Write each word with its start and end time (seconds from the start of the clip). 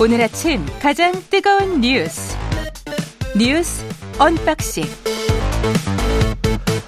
오늘 0.00 0.22
아침 0.22 0.64
가장 0.80 1.12
뜨거운 1.30 1.80
뉴스 1.80 2.36
뉴스 3.36 3.84
언박싱 4.18 4.84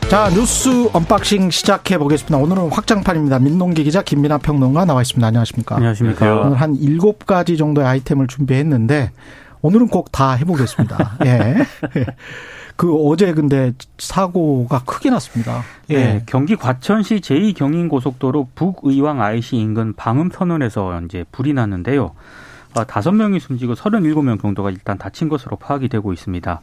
자 0.08 0.29
뉴스 0.30 0.88
언박싱 0.92 1.50
시작해 1.50 1.96
보겠습니다. 1.98 2.36
오늘은 2.36 2.68
확장판입니다. 2.70 3.38
민동기 3.38 3.84
기자 3.84 4.02
김민하 4.02 4.38
평론가 4.38 4.84
나와 4.84 5.00
있습니다. 5.02 5.27
안녕하십니까? 5.27 5.77
안녕하십니까? 5.77 6.40
오늘 6.43 6.61
한 6.61 6.75
일곱 6.77 7.25
가지 7.27 7.56
정도의 7.56 7.86
아이템을 7.86 8.27
준비했는데 8.27 9.11
오늘은 9.62 9.88
꼭 9.88 10.10
다 10.12 10.32
해보겠습니다. 10.32 11.18
예. 11.24 11.56
그 12.76 12.94
어제 13.06 13.32
근데 13.32 13.72
사고가 13.98 14.82
크게 14.84 15.08
났습니다. 15.10 15.62
예. 15.90 15.96
네, 15.96 16.22
경기 16.26 16.56
과천시 16.56 17.20
제2경인고속도로 17.20 18.48
북의왕 18.55 19.23
IC 19.23 19.56
인근 19.56 19.95
방음 19.95 20.29
터널에서 20.30 21.01
이제 21.02 21.24
불이 21.33 21.52
났는데요. 21.55 22.12
어, 22.74 22.84
다섯 22.84 23.12
명이 23.12 23.40
숨지고 23.40 23.74
37명 23.74 24.40
정도가 24.40 24.70
일단 24.70 24.98
다친 24.98 25.28
것으로 25.28 25.56
파악이 25.56 25.88
되고 25.88 26.12
있습니다. 26.12 26.60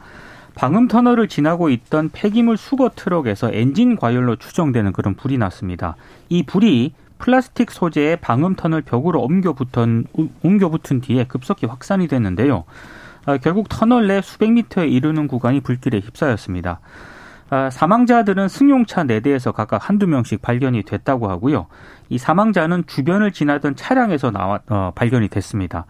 방음 0.55 0.87
터널을 0.87 1.27
지나고 1.27 1.69
있던 1.69 2.09
폐기물 2.11 2.57
수거 2.57 2.89
트럭에서 2.95 3.51
엔진 3.53 3.95
과열로 3.95 4.35
추정되는 4.35 4.91
그런 4.93 5.13
불이 5.15 5.37
났습니다. 5.37 5.95
이 6.27 6.43
불이 6.43 6.93
플라스틱 7.19 7.71
소재의 7.71 8.17
방음 8.17 8.55
터널 8.55 8.81
벽으로 8.81 9.21
옮겨 9.21 9.53
붙은 9.53 10.05
옮겨 10.41 10.69
붙은 10.69 11.01
뒤에 11.01 11.25
급속히 11.25 11.65
확산이 11.65 12.07
됐는데요. 12.07 12.63
아, 13.25 13.37
결국 13.37 13.69
터널 13.69 14.07
내 14.07 14.21
수백 14.21 14.51
미터에 14.51 14.87
이르는 14.87 15.27
구간이 15.27 15.59
불길에 15.59 15.99
휩싸였습니다. 15.99 16.79
아, 17.49 17.69
사망자들은 17.69 18.47
승용차 18.47 19.05
4대에서 19.05 19.53
각각 19.53 19.89
한두 19.89 20.07
명씩 20.07 20.41
발견이 20.41 20.83
됐다고 20.83 21.29
하고요. 21.29 21.67
이 22.09 22.17
사망자는 22.17 22.85
주변을 22.85 23.31
지나던 23.31 23.75
차량에서 23.75 24.31
나와 24.31 24.59
어, 24.69 24.91
발견이 24.93 25.29
됐습니다. 25.29 25.85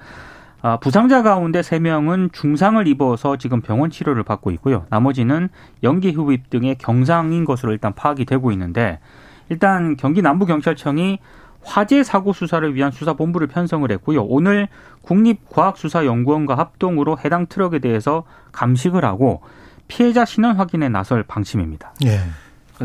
아, 0.62 0.78
부상자 0.78 1.22
가운데 1.22 1.62
3명은 1.62 2.34
중상을 2.34 2.86
입어서 2.88 3.38
지금 3.38 3.62
병원 3.62 3.90
치료를 3.90 4.24
받고 4.24 4.52
있고요. 4.52 4.86
나머지는 4.90 5.50
연기 5.84 6.12
흡입 6.12 6.50
등의 6.50 6.76
경상인 6.78 7.46
것으로 7.46 7.72
일단 7.72 7.94
파악이 7.94 8.26
되고 8.26 8.52
있는데 8.52 9.00
일단 9.50 9.96
경기 9.98 10.22
남부경찰청이 10.22 11.20
화재 11.62 12.04
사고 12.04 12.32
수사를 12.32 12.74
위한 12.76 12.92
수사본부를 12.92 13.48
편성을 13.48 13.90
했고요. 13.92 14.24
오늘 14.24 14.70
국립과학수사연구원과 15.02 16.56
합동으로 16.56 17.18
해당 17.24 17.48
트럭에 17.48 17.80
대해서 17.80 18.24
감식을 18.52 19.04
하고 19.04 19.42
피해자 19.90 20.24
신원 20.24 20.56
확인에 20.56 20.88
나설 20.88 21.24
방침입니다. 21.24 21.94
예. 22.06 22.22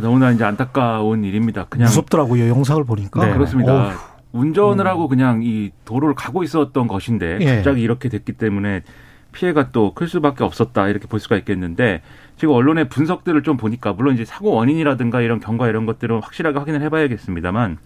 너무나 0.00 0.32
이제 0.32 0.42
안타까운 0.42 1.22
일입니다. 1.22 1.66
그냥 1.70 1.86
무섭더라고요. 1.86 2.48
영상을 2.48 2.82
보니까. 2.82 3.24
네, 3.24 3.32
그렇습니다. 3.32 3.72
어휴. 3.90 3.94
운전을 4.32 4.84
음. 4.84 4.90
하고 4.90 5.06
그냥 5.06 5.42
이 5.44 5.70
도로를 5.84 6.16
가고 6.16 6.42
있었던 6.42 6.88
것인데 6.88 7.38
예. 7.40 7.54
갑자기 7.56 7.82
이렇게 7.82 8.08
됐기 8.08 8.32
때문에 8.32 8.82
피해가 9.30 9.70
또 9.70 9.94
클 9.94 10.08
수밖에 10.08 10.42
없었다 10.42 10.88
이렇게 10.88 11.06
볼 11.06 11.20
수가 11.20 11.36
있겠는데 11.36 12.02
지금 12.36 12.54
언론의 12.54 12.88
분석들을 12.88 13.42
좀 13.44 13.56
보니까 13.56 13.92
물론 13.92 14.14
이제 14.14 14.24
사고 14.24 14.50
원인이라든가 14.52 15.20
이런 15.20 15.38
경과 15.38 15.68
이런 15.68 15.86
것들은 15.86 16.20
확실하게 16.22 16.58
확인을 16.58 16.82
해봐야겠습니다만 16.82 17.78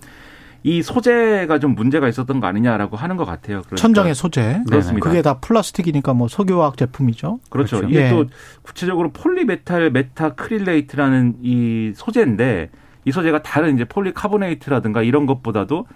이 0.68 0.82
소재가 0.82 1.60
좀 1.60 1.74
문제가 1.74 2.08
있었던 2.08 2.40
거 2.40 2.46
아니냐라고 2.46 2.98
하는 2.98 3.16
것 3.16 3.24
같아요. 3.24 3.62
그러니까 3.62 3.76
천장의 3.76 4.14
소재. 4.14 4.60
그렇습니다. 4.68 5.08
그게 5.08 5.22
다 5.22 5.38
플라스틱이니까 5.38 6.12
뭐 6.12 6.28
석유화학 6.28 6.76
제품이죠. 6.76 7.40
그렇죠. 7.48 7.78
그렇죠. 7.78 7.88
이게 7.88 8.04
예. 8.04 8.10
또 8.10 8.26
구체적으로 8.60 9.10
폴리메틸 9.12 9.90
메타크릴레이트라는 9.90 11.36
이 11.40 11.92
소재인데 11.94 12.68
이 13.06 13.12
소재가 13.12 13.42
다른 13.42 13.76
이제 13.76 13.86
폴리카보네이트라든가 13.86 15.02
이런 15.02 15.24
것보다도 15.24 15.86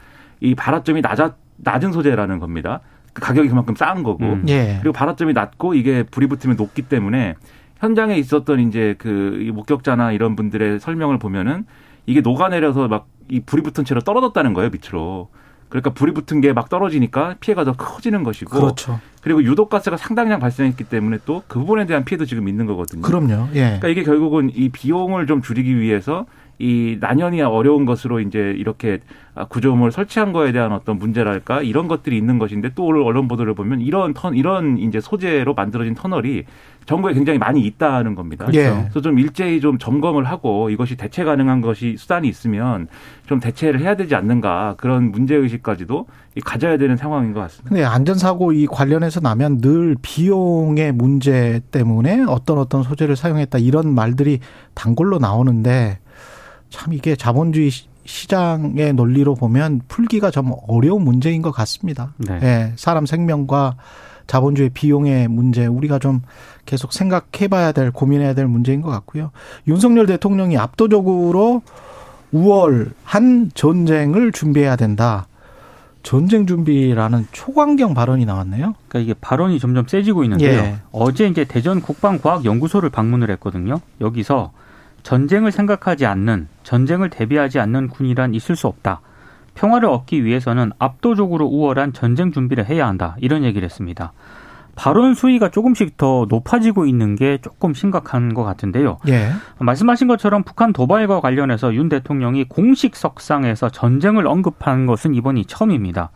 이 0.40 0.54
발화점이 0.54 1.02
낮아 1.02 1.34
낮은 1.58 1.92
소재라는 1.92 2.38
겁니다. 2.38 2.80
그 3.12 3.20
가격이 3.20 3.50
그만큼 3.50 3.74
싼 3.76 4.02
거고 4.02 4.24
음. 4.24 4.44
예. 4.48 4.78
그리고 4.80 4.94
발화점이 4.94 5.34
낮고 5.34 5.74
이게 5.74 6.02
불이 6.02 6.28
붙으면 6.28 6.56
높기 6.56 6.80
때문에 6.80 7.34
현장에 7.76 8.16
있었던 8.16 8.60
이제 8.60 8.94
그이 8.96 9.50
목격자나 9.50 10.12
이런 10.12 10.34
분들의 10.34 10.80
설명을 10.80 11.18
보면은 11.18 11.66
이게 12.06 12.22
녹아내려서 12.22 12.88
막 12.88 13.06
이 13.32 13.40
불이 13.40 13.62
붙은 13.62 13.84
채로 13.84 14.00
떨어졌다는 14.02 14.52
거예요 14.52 14.70
밑으로. 14.70 15.28
그러니까 15.70 15.90
불이 15.94 16.12
붙은 16.12 16.42
게 16.42 16.52
막 16.52 16.68
떨어지니까 16.68 17.36
피해가 17.40 17.64
더 17.64 17.72
커지는 17.72 18.24
것이고 18.24 18.50
그렇죠. 18.50 19.00
그리고 19.22 19.42
유독가스가 19.42 19.96
상당량 19.96 20.38
발생했기 20.38 20.84
때문에 20.84 21.18
또 21.24 21.42
그 21.48 21.58
부분에 21.60 21.86
대한 21.86 22.04
피해도 22.04 22.26
지금 22.26 22.46
있는 22.46 22.66
거거든요. 22.66 23.00
그럼요. 23.02 23.48
예. 23.54 23.60
그러니까 23.80 23.88
이게 23.88 24.02
결국은 24.02 24.50
이 24.54 24.68
비용을 24.68 25.26
좀 25.26 25.40
줄이기 25.40 25.78
위해서 25.80 26.26
이 26.62 26.96
난연이 27.00 27.42
어려운 27.42 27.86
것으로 27.86 28.20
이제 28.20 28.54
이렇게 28.56 29.00
구조물을 29.48 29.90
설치한 29.90 30.32
거에 30.32 30.52
대한 30.52 30.70
어떤 30.70 30.96
문제랄까 30.96 31.60
이런 31.60 31.88
것들이 31.88 32.16
있는 32.16 32.38
것인데 32.38 32.70
또 32.76 32.84
오늘 32.84 33.02
언론 33.02 33.26
보도를 33.26 33.54
보면 33.54 33.80
이런 33.80 34.14
턴 34.14 34.36
이런 34.36 34.78
이제 34.78 35.00
소재로 35.00 35.54
만들어진 35.54 35.96
터널이 35.96 36.44
전국에 36.86 37.14
굉장히 37.14 37.40
많이 37.40 37.62
있다는 37.62 38.14
겁니다. 38.14 38.46
예. 38.54 38.70
그래서 38.70 39.00
좀 39.00 39.18
일제히 39.18 39.60
좀 39.60 39.76
점검을 39.76 40.22
하고 40.22 40.70
이것이 40.70 40.96
대체 40.96 41.24
가능한 41.24 41.62
것이 41.62 41.96
수단이 41.96 42.28
있으면 42.28 42.86
좀 43.26 43.40
대체를 43.40 43.80
해야 43.80 43.96
되지 43.96 44.14
않는가 44.14 44.76
그런 44.76 45.10
문제 45.10 45.34
의식까지도 45.34 46.06
가져야 46.44 46.76
되는 46.76 46.96
상황인 46.96 47.32
것 47.32 47.40
같습니다. 47.40 47.70
근데 47.70 47.84
안전 47.84 48.16
사고 48.16 48.52
이 48.52 48.68
관련해서 48.68 49.18
나면 49.18 49.58
늘 49.58 49.96
비용의 50.00 50.92
문제 50.92 51.60
때문에 51.72 52.24
어떤 52.28 52.58
어떤 52.58 52.84
소재를 52.84 53.16
사용했다 53.16 53.58
이런 53.58 53.92
말들이 53.92 54.38
단골로 54.74 55.18
나오는데 55.18 55.98
참 56.72 56.92
이게 56.94 57.14
자본주의 57.14 57.70
시- 57.70 57.86
시장의 58.04 58.94
논리로 58.94 59.36
보면 59.36 59.82
풀기가 59.86 60.32
좀 60.32 60.52
어려운 60.66 61.04
문제인 61.04 61.40
것 61.42 61.52
같습니다. 61.52 62.14
네. 62.16 62.40
예, 62.42 62.72
사람 62.74 63.06
생명과 63.06 63.76
자본주의 64.26 64.70
비용의 64.70 65.28
문제 65.28 65.66
우리가 65.66 65.98
좀 66.00 66.22
계속 66.66 66.92
생각해 66.92 67.46
봐야 67.48 67.70
될 67.72 67.90
고민해야 67.92 68.34
될 68.34 68.46
문제인 68.48 68.80
것 68.80 68.88
같고요. 68.90 69.30
윤석열 69.68 70.06
대통령이 70.06 70.56
압도적으로 70.58 71.62
우월한 72.32 73.50
전쟁을 73.54 74.32
준비해야 74.32 74.76
된다. 74.76 75.26
전쟁 76.02 76.46
준비라는 76.46 77.26
초강경 77.30 77.94
발언이 77.94 78.24
나왔네요. 78.24 78.74
그러니까 78.88 78.98
이게 78.98 79.14
발언이 79.20 79.60
점점 79.60 79.86
세지고 79.86 80.24
있는데요. 80.24 80.58
예. 80.60 80.76
어제 80.90 81.28
이제 81.28 81.44
대전 81.44 81.80
국방과학연구소를 81.80 82.90
방문을 82.90 83.30
했거든요. 83.32 83.80
여기서 84.00 84.50
전쟁을 85.02 85.52
생각하지 85.52 86.06
않는, 86.06 86.48
전쟁을 86.62 87.10
대비하지 87.10 87.58
않는 87.60 87.88
군이란 87.88 88.34
있을 88.34 88.56
수 88.56 88.66
없다. 88.66 89.00
평화를 89.54 89.88
얻기 89.88 90.24
위해서는 90.24 90.72
압도적으로 90.78 91.46
우월한 91.46 91.92
전쟁 91.92 92.32
준비를 92.32 92.66
해야 92.66 92.86
한다. 92.86 93.16
이런 93.20 93.44
얘기를 93.44 93.64
했습니다. 93.64 94.12
발언 94.74 95.14
수위가 95.14 95.50
조금씩 95.50 95.98
더 95.98 96.26
높아지고 96.28 96.86
있는 96.86 97.14
게 97.14 97.38
조금 97.42 97.74
심각한 97.74 98.32
것 98.32 98.42
같은데요. 98.42 98.98
예. 99.08 99.30
말씀하신 99.58 100.08
것처럼 100.08 100.44
북한 100.44 100.72
도발과 100.72 101.20
관련해서 101.20 101.74
윤 101.74 101.90
대통령이 101.90 102.44
공식 102.44 102.96
석상에서 102.96 103.68
전쟁을 103.68 104.26
언급한 104.26 104.86
것은 104.86 105.14
이번이 105.14 105.44
처음입니다. 105.44 106.10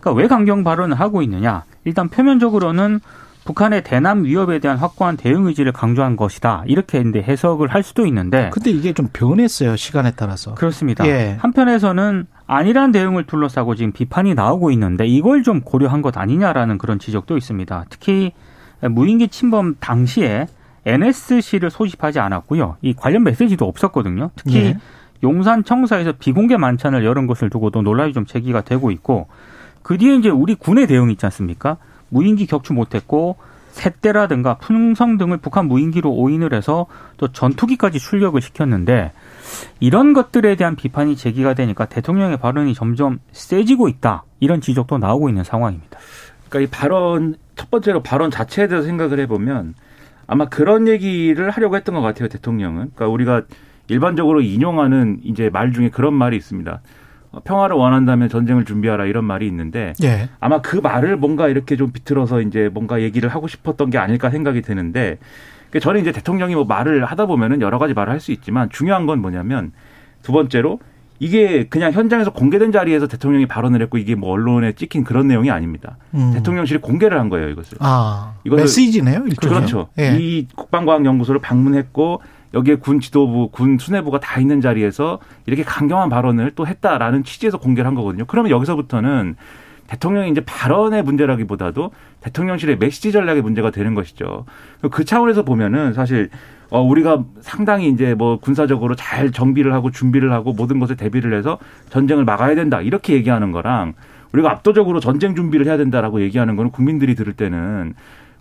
그러니까 0.00 0.20
왜 0.20 0.26
강경 0.26 0.64
발언을 0.64 0.98
하고 0.98 1.22
있느냐? 1.22 1.62
일단 1.84 2.08
표면적으로는 2.08 3.00
북한의 3.44 3.82
대남 3.82 4.24
위협에 4.24 4.60
대한 4.60 4.76
확고한 4.78 5.16
대응 5.16 5.46
의지를 5.46 5.72
강조한 5.72 6.16
것이다. 6.16 6.62
이렇게 6.66 7.00
이제 7.00 7.20
해석을 7.20 7.68
할 7.68 7.82
수도 7.82 8.06
있는데 8.06 8.50
근데 8.52 8.70
이게 8.70 8.92
좀 8.92 9.08
변했어요. 9.12 9.76
시간에 9.76 10.12
따라서. 10.14 10.54
그렇습니다. 10.54 11.06
예. 11.08 11.36
한편에서는 11.40 12.26
안일한 12.46 12.92
대응을 12.92 13.24
둘러싸고 13.24 13.74
지금 13.74 13.92
비판이 13.92 14.34
나오고 14.34 14.70
있는데 14.72 15.06
이걸 15.06 15.42
좀 15.42 15.60
고려한 15.60 16.02
것 16.02 16.16
아니냐라는 16.16 16.78
그런 16.78 16.98
지적도 16.98 17.36
있습니다. 17.36 17.86
특히 17.90 18.32
무인기 18.80 19.28
침범 19.28 19.76
당시에 19.80 20.46
NSC를 20.84 21.70
소집하지 21.70 22.20
않았고요. 22.20 22.76
이 22.82 22.94
관련 22.94 23.24
메시지도 23.24 23.66
없었거든요. 23.66 24.30
특히 24.36 24.56
예. 24.56 24.78
용산 25.22 25.64
청사에서 25.64 26.12
비공개 26.18 26.56
만찬을 26.56 27.04
열은 27.04 27.26
것을 27.26 27.48
두고도 27.48 27.82
논란이 27.82 28.12
좀 28.12 28.26
제기가 28.26 28.62
되고 28.62 28.90
있고 28.90 29.28
그 29.82 29.98
뒤에 29.98 30.16
이제 30.16 30.28
우리 30.28 30.54
군의 30.54 30.86
대응이 30.86 31.12
있지 31.12 31.26
않습니까? 31.26 31.76
무인기 32.12 32.46
격추 32.46 32.74
못했고 32.74 33.36
새떼라든가 33.70 34.58
풍성 34.58 35.16
등을 35.16 35.38
북한 35.38 35.66
무인기로 35.66 36.10
오인을 36.12 36.52
해서 36.52 36.86
또 37.16 37.28
전투기까지 37.28 37.98
출격을 37.98 38.42
시켰는데 38.42 39.12
이런 39.80 40.12
것들에 40.12 40.56
대한 40.56 40.76
비판이 40.76 41.16
제기가 41.16 41.54
되니까 41.54 41.86
대통령의 41.86 42.36
발언이 42.36 42.74
점점 42.74 43.18
세지고 43.32 43.88
있다 43.88 44.24
이런 44.40 44.60
지적도 44.60 44.98
나오고 44.98 45.30
있는 45.30 45.42
상황입니다. 45.42 45.98
그러니까 46.48 46.60
이 46.60 46.70
발언 46.70 47.36
첫 47.56 47.70
번째로 47.70 48.02
발언 48.02 48.30
자체에 48.30 48.68
대해서 48.68 48.86
생각을 48.86 49.18
해보면 49.20 49.74
아마 50.26 50.48
그런 50.48 50.86
얘기를 50.86 51.48
하려고 51.48 51.76
했던 51.76 51.94
것 51.94 52.02
같아요 52.02 52.28
대통령은. 52.28 52.90
그러니까 52.94 53.08
우리가 53.08 53.42
일반적으로 53.88 54.42
인용하는 54.42 55.20
이제 55.24 55.48
말 55.50 55.72
중에 55.72 55.88
그런 55.88 56.12
말이 56.12 56.36
있습니다. 56.36 56.80
어, 57.32 57.40
평화를 57.42 57.76
원한다면 57.76 58.28
전쟁을 58.28 58.64
준비하라 58.64 59.06
이런 59.06 59.24
말이 59.24 59.46
있는데 59.46 59.94
예. 60.02 60.28
아마 60.38 60.60
그 60.60 60.76
말을 60.76 61.16
뭔가 61.16 61.48
이렇게 61.48 61.76
좀 61.76 61.90
비틀어서 61.90 62.42
이제 62.42 62.70
뭔가 62.72 63.00
얘기를 63.00 63.28
하고 63.28 63.48
싶었던 63.48 63.90
게 63.90 63.98
아닐까 63.98 64.30
생각이 64.30 64.62
드는데 64.62 65.18
그 65.70 65.80
저는 65.80 66.02
이제 66.02 66.12
대통령이 66.12 66.54
뭐 66.54 66.64
말을 66.64 67.04
하다 67.06 67.26
보면은 67.26 67.62
여러 67.62 67.78
가지 67.78 67.94
말을 67.94 68.12
할 68.12 68.20
수 68.20 68.30
있지만 68.32 68.68
중요한 68.70 69.06
건 69.06 69.20
뭐냐면 69.20 69.72
두 70.22 70.32
번째로 70.32 70.78
이게 71.18 71.66
그냥 71.68 71.92
현장에서 71.92 72.32
공개된 72.32 72.72
자리에서 72.72 73.06
대통령이 73.06 73.46
발언을 73.46 73.80
했고 73.82 73.96
이게 73.96 74.14
뭐 74.16 74.30
언론에 74.30 74.72
찍힌 74.72 75.04
그런 75.04 75.28
내용이 75.28 75.50
아닙니다. 75.50 75.96
음. 76.14 76.32
대통령실이 76.34 76.80
공개를 76.80 77.18
한 77.18 77.28
거예요, 77.28 77.48
이것을. 77.48 77.78
아, 77.80 78.34
이것을 78.44 78.64
메시지네요, 78.64 79.24
일종의. 79.28 79.56
그렇죠. 79.56 79.88
예. 80.00 80.16
이 80.18 80.48
국방과학연구소를 80.56 81.40
방문했고 81.40 82.20
여기에 82.54 82.76
군 82.76 83.00
지도부, 83.00 83.48
군 83.50 83.78
수뇌부가 83.78 84.20
다 84.20 84.40
있는 84.40 84.60
자리에서 84.60 85.18
이렇게 85.46 85.62
강경한 85.62 86.08
발언을 86.08 86.52
또 86.54 86.66
했다라는 86.66 87.24
취지에서 87.24 87.58
공개를 87.58 87.86
한 87.86 87.94
거거든요. 87.94 88.24
그러면 88.26 88.50
여기서부터는 88.50 89.36
대통령이 89.86 90.30
이제 90.30 90.42
발언의 90.44 91.02
문제라기보다도 91.02 91.90
대통령실의 92.20 92.78
메시지 92.78 93.12
전략의 93.12 93.42
문제가 93.42 93.70
되는 93.70 93.94
것이죠. 93.94 94.46
그 94.90 95.04
차원에서 95.04 95.42
보면은 95.42 95.92
사실 95.92 96.30
어, 96.70 96.80
우리가 96.80 97.24
상당히 97.42 97.90
이제 97.90 98.14
뭐 98.14 98.38
군사적으로 98.38 98.94
잘 98.94 99.30
정비를 99.30 99.74
하고 99.74 99.90
준비를 99.90 100.32
하고 100.32 100.54
모든 100.54 100.78
것에 100.78 100.94
대비를 100.94 101.34
해서 101.34 101.58
전쟁을 101.90 102.24
막아야 102.24 102.54
된다. 102.54 102.80
이렇게 102.80 103.12
얘기하는 103.12 103.52
거랑 103.52 103.92
우리가 104.32 104.50
압도적으로 104.50 104.98
전쟁 104.98 105.34
준비를 105.34 105.66
해야 105.66 105.76
된다라고 105.76 106.22
얘기하는 106.22 106.56
거는 106.56 106.70
국민들이 106.70 107.14
들을 107.14 107.34
때는 107.34 107.94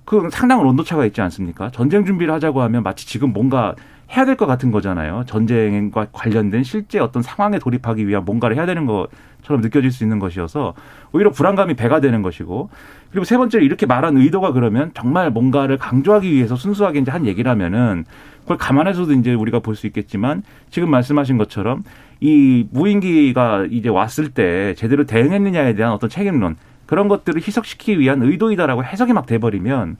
그 0.06 0.30
상당한 0.32 0.66
온도차가 0.66 1.06
있지 1.06 1.22
않습니까? 1.22 1.70
전쟁 1.72 2.06
준비를 2.06 2.34
하자고 2.34 2.62
하면 2.62 2.84
마치 2.84 3.06
지금 3.06 3.34
뭔가 3.34 3.76
해야 4.16 4.26
될 4.26 4.36
것 4.36 4.46
같은 4.46 4.72
거잖아요. 4.72 5.24
전쟁과 5.28 6.08
관련된 6.12 6.64
실제 6.64 7.00
어떤 7.00 7.22
상황에 7.24 7.60
돌입하기 7.60 8.08
위한 8.08 8.26
뭔가를 8.26 8.56
해야 8.58 8.66
되는 8.66 8.86
것처럼 8.86 9.62
느껴질 9.62 9.92
수 9.92 10.04
있는 10.04 10.20
것이어서 10.20 10.74
오히려 11.14 11.32
불안감이 11.32 11.76
배가 11.76 12.00
되는 12.02 12.22
것이고 12.22 12.70
그리고 13.12 13.24
세 13.24 13.38
번째로 13.38 13.64
이렇게 13.64 13.86
말한 13.86 14.18
의도가 14.18 14.52
그러면 14.52 14.92
정말 14.94 15.30
뭔가를 15.32 15.78
강조하기 15.78 16.32
위해서 16.32 16.56
순수하게 16.56 17.00
이제 17.00 17.12
한 17.12 17.26
얘기라면은 17.26 18.06
그걸 18.42 18.58
감안해서도 18.58 19.14
이제 19.14 19.34
우리가 19.34 19.60
볼 19.60 19.76
수 19.76 19.88
있겠지만 19.88 20.44
지금 20.70 20.90
말씀하신 20.90 21.38
것처럼 21.38 21.84
이 22.20 22.68
무인기가 22.72 23.66
이제 23.72 23.88
왔을 23.90 24.30
때 24.30 24.74
제대로 24.76 25.06
대응했느냐에 25.06 25.74
대한 25.76 25.94
어떤 25.94 26.10
책임론 26.10 26.56
그런 26.86 27.08
것들을 27.08 27.40
희석시키기 27.42 28.00
위한 28.00 28.22
의도이다라고 28.22 28.84
해석이 28.84 29.14
막 29.14 29.26
돼버리면 29.26 29.96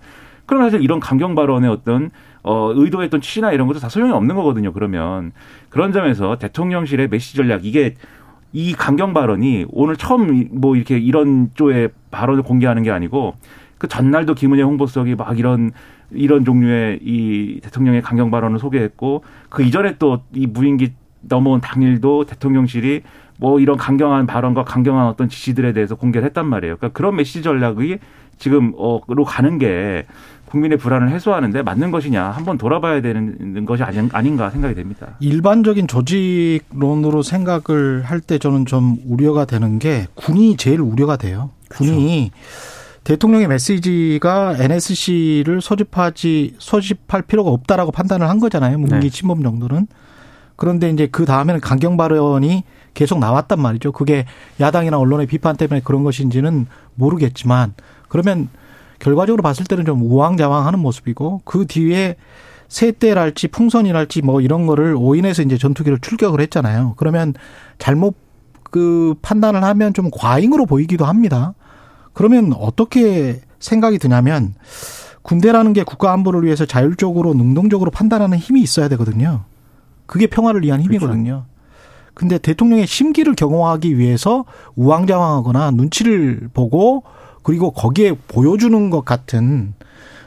그러면 0.46 0.70
사실 0.70 0.84
이런 0.84 1.00
강경 1.00 1.36
발언의 1.36 1.70
어떤 1.70 2.12
어 2.44 2.72
의도했던 2.76 3.22
취지나 3.22 3.52
이런 3.52 3.68
것도 3.68 3.80
다 3.80 3.90
소용이 3.90 4.12
없는 4.12 4.36
거거든요. 4.36 4.74
그러면 4.74 5.32
그런 5.70 5.92
점에서 5.92 6.38
대통령실의 6.38 7.10
메시지 7.10 7.38
전략 7.38 7.66
이게 7.66 7.96
이 8.54 8.74
강경 8.74 9.14
발언이 9.14 9.66
오늘 9.70 9.96
처음 9.96 10.48
뭐 10.52 10.76
이렇게 10.76 10.98
이런 10.98 11.52
쪽의 11.54 11.90
발언을 12.12 12.44
공개하는 12.44 12.84
게 12.84 12.92
아니고 12.92 13.36
그 13.78 13.88
전날도 13.88 14.36
김은혜 14.36 14.64
홍보석이 14.64 15.16
막 15.16 15.38
이런 15.40 15.72
이런 16.12 16.44
종류의 16.44 17.00
이 17.02 17.60
대통령의 17.64 18.02
강경 18.02 18.32
발언을 18.32 18.60
소개했고 18.60 19.24
그 19.50 19.64
이전에 19.64 19.98
또 19.98 20.24
이 20.36 20.48
무인기 20.48 20.94
넘어온 21.22 21.62
당일도 21.62 22.26
대통령실이 22.26 23.04
뭐 23.38 23.60
이런 23.60 23.78
강경한 23.78 24.28
발언과 24.28 24.64
강경한 24.66 25.08
어떤 25.08 25.30
지시들에 25.30 25.74
대해서 25.74 25.96
공개를 25.96 26.26
했단 26.28 26.46
말이에요. 26.46 26.78
그러니까 26.78 26.96
그런 26.98 27.16
메시지 27.16 27.42
전략이 27.42 27.98
지금 28.38 28.74
어로 28.78 29.24
가는 29.26 29.58
게 29.58 30.06
국민의 30.46 30.78
불안을 30.78 31.10
해소하는데 31.12 31.62
맞는 31.62 31.92
것이냐 31.92 32.24
한번 32.26 32.58
돌아봐야 32.58 33.02
되는 33.02 33.66
것이 33.66 33.84
아닌가 33.84 34.50
생각이 34.50 34.76
됩니다. 34.76 35.16
일반적인 35.20 35.88
조직론으로 35.88 37.24
생각을 37.24 38.04
할 38.04 38.20
때 38.22 38.38
저는 38.38 38.66
좀 38.66 38.98
우려가 39.08 39.46
되는 39.46 39.80
게 39.80 40.08
군이 40.16 40.58
제일 40.58 40.82
우려가 40.82 41.16
돼요. 41.16 41.52
군이 41.70 42.32
그렇죠. 42.32 43.02
대통령의 43.04 43.48
메시지가 43.48 44.58
NSC를 44.60 45.62
소집하지 45.62 46.56
소집할 46.60 47.24
필요가 47.24 47.50
없다라고 47.50 47.92
판단을 47.92 48.30
한 48.30 48.40
거잖아요. 48.40 48.78
무기 48.78 48.94
네. 48.94 49.10
침범 49.10 49.42
정도는. 49.42 49.88
그런데 50.56 50.90
이제 50.92 51.08
그 51.12 51.26
다음에는 51.26 51.62
강경 51.62 51.98
발언이 51.98 52.64
계속 52.94 53.18
나왔단 53.20 53.60
말이죠. 53.60 53.92
그게 53.94 54.26
야당이나 54.60 55.00
언론의 55.00 55.26
비판 55.26 55.56
때문에 55.58 55.82
그런 55.84 56.04
것인지는 56.04 56.68
모르겠지만 56.94 57.74
그러면 58.12 58.50
결과적으로 59.00 59.42
봤을 59.42 59.66
때는 59.66 59.86
좀 59.86 60.02
우왕좌왕하는 60.02 60.80
모습이고 60.80 61.44
그 61.46 61.66
뒤에 61.66 62.18
세대랄지 62.68 63.48
풍선이랄지 63.48 64.22
뭐 64.22 64.42
이런 64.42 64.66
거를 64.68 64.96
오인해서 64.98 65.44
이제 65.44 65.58
전투기를 65.58 66.00
출격을 66.00 66.42
했잖아요. 66.42 66.96
그러면 66.98 67.34
잘못 67.80 68.16
그 68.64 69.16
판단을 69.22 69.64
하면 69.64 69.94
좀 69.94 70.10
과잉으로 70.12 70.66
보이기도 70.66 71.06
합니다. 71.06 71.54
그러면 72.12 72.52
어떻게 72.54 73.40
생각이 73.60 73.98
드냐면 73.98 74.56
군대라는 75.22 75.72
게 75.72 75.84
국가 75.84 76.12
안보를 76.12 76.44
위해서 76.44 76.66
자율적으로 76.66 77.34
능동적으로 77.34 77.92
판단하는 77.92 78.38
힘이 78.38 78.62
있어야 78.62 78.90
되거든요. 78.90 79.46
그게 80.06 80.28
평화를 80.28 80.64
위한 80.64 80.82
힘이거든요. 80.82 81.24
그렇죠. 81.24 81.46
근데 82.14 82.38
대통령의 82.38 82.88
심기를 82.88 83.36
경호하기 83.36 83.98
위해서 83.98 84.44
우왕좌왕하거나 84.76 85.72
눈치를 85.72 86.50
보고 86.54 87.04
그리고 87.44 87.72
거기에 87.72 88.16
보여주는 88.28 88.90
것 88.90 89.06
같은 89.06 89.74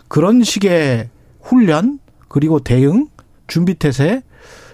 그런 0.08 0.42
식의 0.42 1.08
훈련 1.40 1.98
그리고 2.28 2.58
대응 2.58 3.08
준비 3.46 3.74
태세 3.74 4.22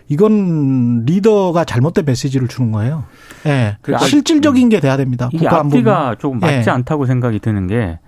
이건 0.09 1.05
리더가 1.05 1.65
잘못된 1.65 2.05
메시지를 2.05 2.49
주는 2.49 2.73
거예요. 2.73 3.05
예. 3.47 3.77
네. 3.83 3.99
실질적인 3.99 4.69
게 4.69 4.81
돼야 4.81 4.97
됩니다. 4.97 5.31
이게 5.33 5.47
앞뒤가 5.47 6.17
조금 6.19 6.41
맞지 6.41 6.65
네. 6.65 6.71
않다고 6.71 7.07
생각이 7.07 7.39
드는 7.39 7.69
게 7.69 7.99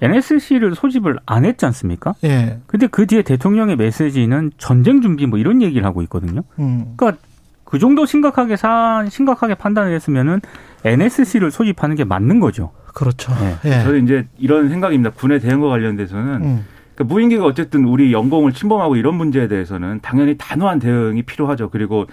NSC를 0.00 0.76
소집을 0.76 1.18
안 1.26 1.44
했지 1.44 1.66
않습니까? 1.66 2.14
예. 2.22 2.28
네. 2.28 2.60
근데 2.66 2.86
그 2.86 3.06
뒤에 3.06 3.22
대통령의 3.22 3.76
메시지는 3.76 4.52
전쟁 4.56 5.02
준비 5.02 5.26
뭐 5.26 5.38
이런 5.38 5.60
얘기를 5.60 5.84
하고 5.84 6.02
있거든요. 6.02 6.42
음. 6.60 6.94
그러니까 6.96 7.20
그 7.64 7.78
정도 7.78 8.06
심각하게 8.06 8.56
사 8.56 9.04
심각하게 9.10 9.54
판단을 9.54 9.92
했으면은 9.94 10.40
NSC를 10.84 11.50
소집하는 11.50 11.96
게 11.96 12.04
맞는 12.04 12.40
거죠. 12.40 12.70
그렇죠. 12.94 13.32
네. 13.34 13.56
예. 13.64 13.82
저는 13.82 14.04
이제 14.04 14.26
이런 14.38 14.68
생각입니다. 14.68 15.10
군의 15.10 15.40
대응과 15.40 15.68
관련돼서는 15.68 16.34
음. 16.42 16.66
그러니까 16.94 17.14
무인기가 17.14 17.44
어쨌든 17.44 17.84
우리 17.84 18.12
영공을 18.12 18.52
침범하고 18.52 18.96
이런 18.96 19.14
문제에 19.14 19.46
대해서는 19.48 20.00
당연히 20.02 20.36
단호한 20.36 20.80
대응이 20.80 21.22
필요하죠. 21.22 21.70
그리고 21.70 22.06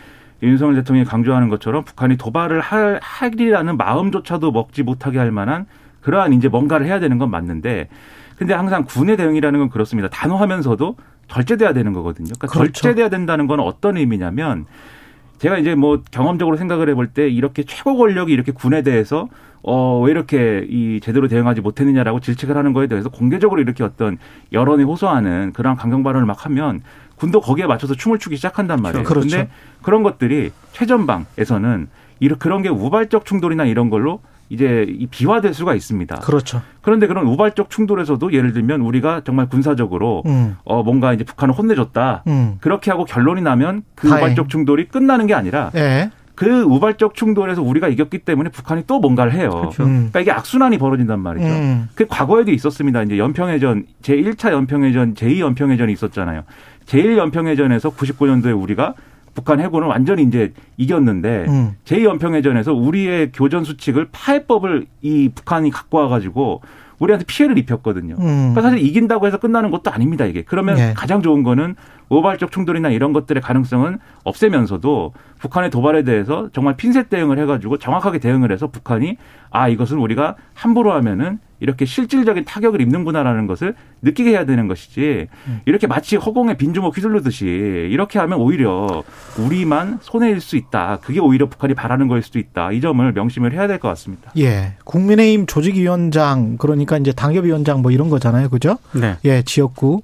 윤석열 0.44 0.76
대통령이 0.76 1.06
강조하는 1.06 1.50
것처럼 1.50 1.84
북한이 1.84 2.18
도발을 2.18 2.60
할, 2.62 3.00
하리라는 3.02 3.78
마음조차도 3.78 4.52
먹지 4.52 4.84
못하게 4.84 5.18
할 5.18 5.32
만한 5.32 5.66
그러한 6.02 6.34
이제 6.34 6.48
뭔가를 6.48 6.86
해야 6.86 7.00
되는 7.00 7.18
건 7.18 7.32
맞는데 7.32 7.90
근데 8.38 8.54
항상 8.54 8.84
군의 8.84 9.18
대응이라는 9.18 9.60
건 9.60 9.70
그렇습니다. 9.70 10.10
단호하면서도 10.10 10.98
절제돼야 11.28 11.74
되는 11.74 11.94
거거든요. 11.94 12.34
그러니까 12.38 12.48
그렇죠. 12.48 12.72
절제돼야 12.74 13.10
된다는 13.10 13.48
건 13.48 13.60
어떤 13.60 13.98
의미냐면 13.98 14.66
제가 15.40 15.58
이제 15.58 15.76
뭐 15.76 16.02
경험적으로 16.12 16.58
생각을 16.58 16.90
해볼 16.90 17.08
때 17.08 17.30
이렇게 17.30 17.64
최고 17.64 17.98
권력이 17.98 18.32
이렇게 18.32 18.52
군에 18.52 18.82
대해서 18.82 19.28
어, 19.62 20.00
왜 20.02 20.12
이렇게 20.12 20.66
이 20.70 21.00
제대로 21.02 21.28
대응하지 21.28 21.62
못했느냐라고 21.62 22.20
질책을 22.20 22.56
하는 22.56 22.74
거에 22.74 22.88
대해서 22.88 23.10
공개적으로 23.10 23.62
이렇게 23.62 23.84
어떤 23.84 24.18
여론이 24.52 24.84
호소하는 24.84 25.54
그런 25.54 25.76
강경 25.76 26.04
발언을 26.04 26.28
막 26.28 26.46
하면 26.46 26.82
군도 27.16 27.42
거기에 27.42 27.66
맞춰서 27.66 27.96
춤을 27.96 28.20
추기 28.20 28.36
시작한단 28.36 28.82
말이에요. 28.82 29.04
그렇죠. 29.04 29.28
그런데 29.28 29.52
그런 29.82 30.04
것들이 30.04 30.52
최전방에서는 30.74 31.88
이런 32.20 32.40
그런 32.40 32.62
게 32.62 32.70
우발적 32.70 33.26
충돌이나 33.26 33.66
이런 33.66 33.90
걸로 33.90 34.22
이제 34.50 34.86
이 34.88 35.08
비화될 35.08 35.54
수가 35.54 35.74
있습니다. 35.74 36.18
그렇죠. 36.18 36.62
그런데 36.82 37.08
그런 37.08 37.26
우발적 37.26 37.70
충돌에서도 37.70 38.32
예를 38.32 38.54
들면 38.54 38.82
우리가 38.82 39.22
정말 39.26 39.50
군사적으로 39.50 40.24
음. 40.26 40.56
어 40.64 40.84
뭔가 40.84 41.14
이제 41.14 41.24
북한을 41.24 41.56
혼내줬다. 41.56 42.24
음. 42.28 42.58
그렇게 42.62 42.92
하고 42.92 43.06
결론이 43.06 43.42
나면 43.42 43.84
그 43.96 44.08
다행. 44.08 44.24
우발적 44.24 44.50
충돌이 44.50 44.88
끝나는 44.88 45.26
게 45.26 45.34
아니라 45.34 45.72
네. 45.74 46.12
그 46.36 46.64
우발적 46.64 47.16
충돌에서 47.16 47.62
우리가 47.62 47.88
이겼기 47.88 48.20
때문에 48.20 48.50
북한이 48.50 48.84
또 48.88 49.00
뭔가를 49.00 49.34
해요. 49.34 49.50
그렇죠. 49.50 49.84
음. 49.84 50.10
그러니까 50.12 50.20
이게 50.20 50.32
악순환이 50.32 50.78
벌어진단 50.78 51.20
말이죠. 51.22 51.48
음. 51.48 51.90
그 51.96 52.06
과거에도 52.08 52.52
있었습니다. 52.52 53.02
이제 53.04 53.18
연평해전 53.18 53.86
제1차 54.04 54.52
연평해전, 54.52 55.14
제2 55.16 55.40
연평해전이 55.40 55.92
있었잖아요. 55.94 56.44
제1 56.86 57.18
연평해전에서 57.18 57.90
99년도에 57.92 58.62
우리가 58.62 58.94
북한 59.36 59.60
해군을 59.60 59.88
완전히 59.88 60.24
이제 60.24 60.54
이겼는데 60.78 61.46
음. 61.48 61.76
제2연평해전에서 61.86 62.74
우리의 62.76 63.32
교전 63.34 63.64
수칙을 63.64 64.08
파해법을 64.12 64.88
이 65.02 65.30
북한이 65.36 65.70
갖고 65.70 66.00
와가지고 66.00 66.62
우리한테 66.98 67.26
피해를 67.26 67.58
입혔거든요. 67.58 68.16
음. 68.16 68.54
그러니까 68.54 68.62
사실 68.62 68.80
이긴다고 68.80 69.28
해서 69.28 69.38
끝나는 69.38 69.70
것도 69.70 69.92
아닙니다, 69.92 70.26
이게. 70.26 70.44
그러면 70.44 70.76
네. 70.76 70.94
가장 70.96 71.22
좋은 71.22 71.44
거는 71.44 71.76
우발적 72.08 72.52
충돌이나 72.52 72.90
이런 72.90 73.14
것들의 73.14 73.42
가능성은 73.42 74.00
없애면서도 74.24 75.14
북한의 75.40 75.70
도발에 75.72 76.04
대해서 76.04 76.50
정말 76.54 76.78
핀셋 76.78 77.10
대응을 77.10 77.38
해가지고 77.40 77.78
정확하게 77.78 78.20
대응을 78.20 78.52
해서 78.52 78.68
북한이 78.68 79.18
아 79.50 79.68
이것은 79.68 79.98
우리가 79.98 80.36
함부로 80.54 80.94
하면은 80.94 81.40
이렇게 81.60 81.86
실질적인 81.86 82.46
타격을 82.46 82.82
입는구나라는 82.82 83.48
것을 83.48 83.76
느끼게 84.02 84.32
해야 84.32 84.46
되는 84.46 84.68
것이지 84.68 85.28
음. 85.48 85.62
이렇게 85.66 85.88
마치 85.88 86.16
허공에 86.16 86.58
빈 86.58 86.74
주먹 86.74 86.96
휘둘르듯이 86.96 87.46
이렇게 87.46 88.20
하면 88.20 88.40
오히려 88.40 89.04
우리만 89.40 90.00
손해일 90.02 90.42
수 90.42 90.58
있다. 90.58 91.00
그게 91.02 91.20
오히려 91.20 91.48
북한이 91.48 91.74
바라는 91.74 92.08
거일 92.08 92.24
수도 92.24 92.40
있다. 92.40 92.72
이 92.72 92.82
점을 92.82 93.12
명심을 93.12 93.54
해야 93.54 93.68
될 93.68 93.80
것 93.80 93.88
같습니다. 93.90 94.32
예. 94.38 94.74
국민의힘 94.86 95.46
조직위원장 95.48 96.58
그러니까 96.58 96.98
이제 96.98 97.12
당협위원장 97.12 97.82
뭐 97.82 97.92
이런 97.92 98.10
거잖아요. 98.10 98.50
그죠? 98.50 98.78
네. 98.94 99.18
예, 99.26 99.42
지역구 99.44 100.02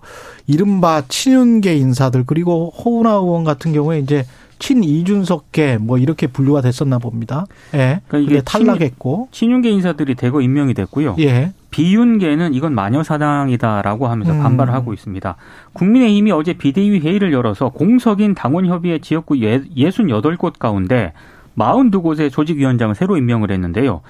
이른바 0.48 1.04
친윤계 1.08 1.76
인사들 1.76 2.24
그리고 2.26 2.70
호은하 2.72 3.12
의원 3.14 3.44
같은 3.44 3.72
경우에 3.74 4.00
이제 4.00 4.26
친 4.62 4.84
이준석계 4.84 5.80
뭐 5.80 5.98
이렇게 5.98 6.28
분류가 6.28 6.62
됐었나 6.62 7.00
봅니다. 7.00 7.46
예. 7.74 8.00
그러니까 8.08 8.32
이게 8.32 8.42
탈락했고 8.42 9.30
친윤계 9.32 9.72
인사들이 9.72 10.14
대거 10.14 10.42
임명이 10.42 10.76
됐고요. 10.76 11.16
예. 11.20 11.52
비윤계는 11.72 12.54
이건 12.54 12.76
마녀 12.76 13.02
사당이다라고 13.02 14.08
하면서 14.08 14.34
음. 14.34 14.44
반발을 14.44 14.72
하고 14.74 14.94
있습니다. 14.94 15.36
국민의힘이 15.74 16.32
어제 16.32 16.54
비대위 16.54 17.00
회의를 17.00 17.34
열어서 17.34 17.70
공석인 17.70 18.36
당원협의회 18.36 19.00
지역구 19.00 19.36
68곳 19.36 20.60
가운데 20.60 21.14
42곳의 21.58 22.32
조직위원장을 22.32 22.94
새로 22.94 23.18
임명을 23.18 23.52
했는데요. 23.52 24.02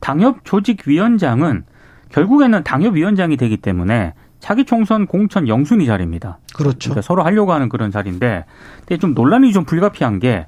당협 0.00 0.44
조직위원장은 0.44 1.64
결국에는 2.08 2.64
당협위원장이 2.64 3.36
되기 3.36 3.56
때문에 3.56 4.14
차기 4.40 4.64
총선 4.64 5.06
공천 5.06 5.46
영순위 5.46 5.86
자리입니다. 5.86 6.38
그렇죠. 6.54 6.90
그러니까 6.90 7.02
서로 7.02 7.22
하려고 7.22 7.52
하는 7.52 7.68
그런 7.68 7.90
자리인데, 7.90 8.44
근데 8.80 8.96
좀 8.98 9.14
논란이 9.14 9.52
좀 9.52 9.64
불가피한 9.64 10.18
게 10.18 10.46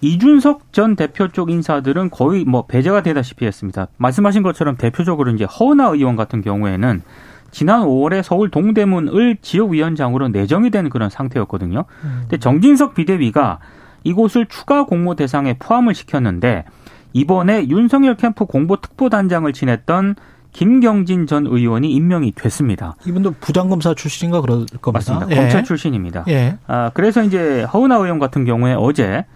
이준석 0.00 0.72
전 0.72 0.96
대표 0.96 1.28
쪽 1.28 1.50
인사들은 1.50 2.10
거의 2.10 2.44
뭐 2.44 2.66
배제가 2.66 3.02
되다시피 3.02 3.44
했습니다. 3.44 3.88
말씀하신 3.96 4.42
것처럼 4.42 4.76
대표적으로 4.76 5.30
이제 5.32 5.44
허은하 5.44 5.88
의원 5.88 6.16
같은 6.16 6.42
경우에는 6.42 7.02
지난 7.50 7.82
5월에 7.82 8.22
서울 8.22 8.50
동대문을 8.50 9.38
지역위원장으로 9.40 10.28
내정이 10.28 10.70
된 10.70 10.88
그런 10.90 11.08
상태였거든요. 11.08 11.84
음. 12.04 12.18
근데 12.22 12.36
정진석 12.38 12.94
비대위가 12.94 13.60
이곳을 14.04 14.46
추가 14.46 14.84
공모 14.84 15.14
대상에 15.14 15.56
포함을 15.58 15.94
시켰는데 15.94 16.64
이번에 17.12 17.68
윤석열 17.68 18.16
캠프 18.16 18.44
공보 18.44 18.76
특보단장을 18.82 19.50
지냈던 19.52 20.16
김경진 20.56 21.26
전 21.26 21.46
의원이 21.46 21.92
임명이 21.92 22.32
됐습니다. 22.32 22.96
이분도 23.06 23.34
부장검사 23.40 23.92
출신인가 23.92 24.40
그럴 24.40 24.64
겁니다. 24.80 24.90
맞습니다. 24.90 25.30
예. 25.30 25.36
검찰 25.36 25.64
출신입니다. 25.64 26.24
예. 26.28 26.56
아, 26.66 26.90
그래서 26.94 27.22
이제 27.22 27.64
허은하 27.64 27.96
의원 27.96 28.18
같은 28.18 28.46
경우에 28.46 28.72
어제 28.72 29.26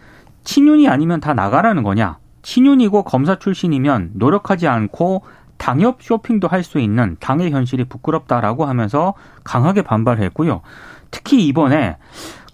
친윤이 0.45 0.89
아니면 0.89 1.21
다 1.21 1.35
나가라는 1.35 1.83
거냐? 1.83 2.17
친윤이고 2.41 3.03
검사 3.03 3.39
출신이면 3.39 4.13
노력하지 4.15 4.67
않고 4.67 5.21
당협 5.59 5.99
쇼핑도 6.01 6.49
할 6.49 6.65
수 6.65 6.79
있는 6.79 7.19
당의 7.21 7.51
현실이 7.51 7.85
부끄럽다라고 7.85 8.65
하면서 8.65 9.13
강하게 9.45 9.83
반발했고요. 9.83 10.63
특히 11.11 11.47
이번에 11.47 11.99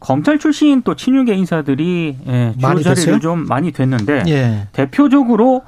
검찰 0.00 0.40
출신 0.40 0.82
또 0.82 0.96
친윤계 0.96 1.34
인사들이 1.34 2.16
예, 2.26 2.54
주요 2.58 2.82
자리를 2.82 3.20
좀 3.20 3.46
많이 3.46 3.70
됐는데 3.70 4.24
예. 4.26 4.66
대표적으로 4.72 5.62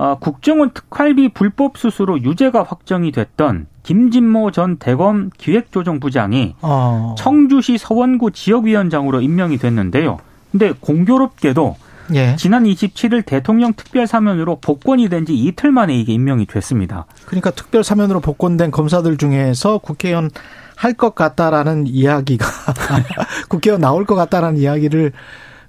어, 0.00 0.16
국정원 0.18 0.70
특활비 0.72 1.28
불법 1.28 1.76
수수로 1.76 2.22
유죄가 2.22 2.62
확정이 2.62 3.12
됐던 3.12 3.66
김진모 3.82 4.50
전 4.50 4.78
대검 4.78 5.28
기획조정부장이 5.36 6.54
어. 6.62 7.14
청주시 7.18 7.76
서원구 7.76 8.30
지역위원장으로 8.30 9.20
임명이 9.20 9.58
됐는데요. 9.58 10.16
근데 10.50 10.72
공교롭게도 10.80 11.76
예. 12.14 12.34
지난 12.36 12.64
27일 12.64 13.26
대통령 13.26 13.74
특별 13.74 14.06
사면으로 14.06 14.56
복권이 14.60 15.10
된 15.10 15.26
지 15.26 15.34
이틀 15.34 15.70
만에 15.70 15.94
이게 15.94 16.14
임명이 16.14 16.46
됐습니다. 16.46 17.04
그러니까 17.26 17.50
특별 17.50 17.84
사면으로 17.84 18.20
복권된 18.20 18.70
검사들 18.70 19.18
중에서 19.18 19.78
국회의원 19.78 20.30
할 20.76 20.94
것 20.94 21.14
같다라는 21.14 21.86
이야기가 21.86 22.46
국회의원 23.50 23.82
나올 23.82 24.06
것 24.06 24.14
같다라는 24.14 24.58
이야기를 24.58 25.12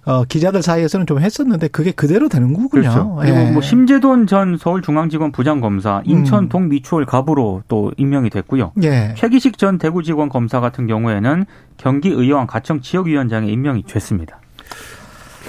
어, 0.05 0.23
기자들 0.25 0.61
사이에서는 0.63 1.05
좀 1.05 1.19
했었는데 1.19 1.67
그게 1.67 1.91
그대로 1.91 2.27
되는 2.27 2.53
거군요. 2.53 2.69
그렇죠. 2.69 3.15
그리고 3.19 3.37
예. 3.37 3.51
뭐 3.51 3.61
심재돈 3.61 4.27
전 4.27 4.57
서울중앙지검 4.57 5.31
부장검사 5.31 6.01
인천 6.05 6.45
음. 6.45 6.49
동미추홀 6.49 7.05
갑으로 7.05 7.61
또 7.67 7.91
임명이 7.97 8.29
됐고요. 8.31 8.71
예. 8.83 9.13
최기식 9.15 9.57
전 9.57 9.77
대구지검 9.77 10.29
검사 10.29 10.59
같은 10.59 10.87
경우에는 10.87 11.45
경기의원 11.77 12.47
가청 12.47 12.81
지역위원장에 12.81 13.47
임명이 13.47 13.83
됐습니다. 13.83 14.39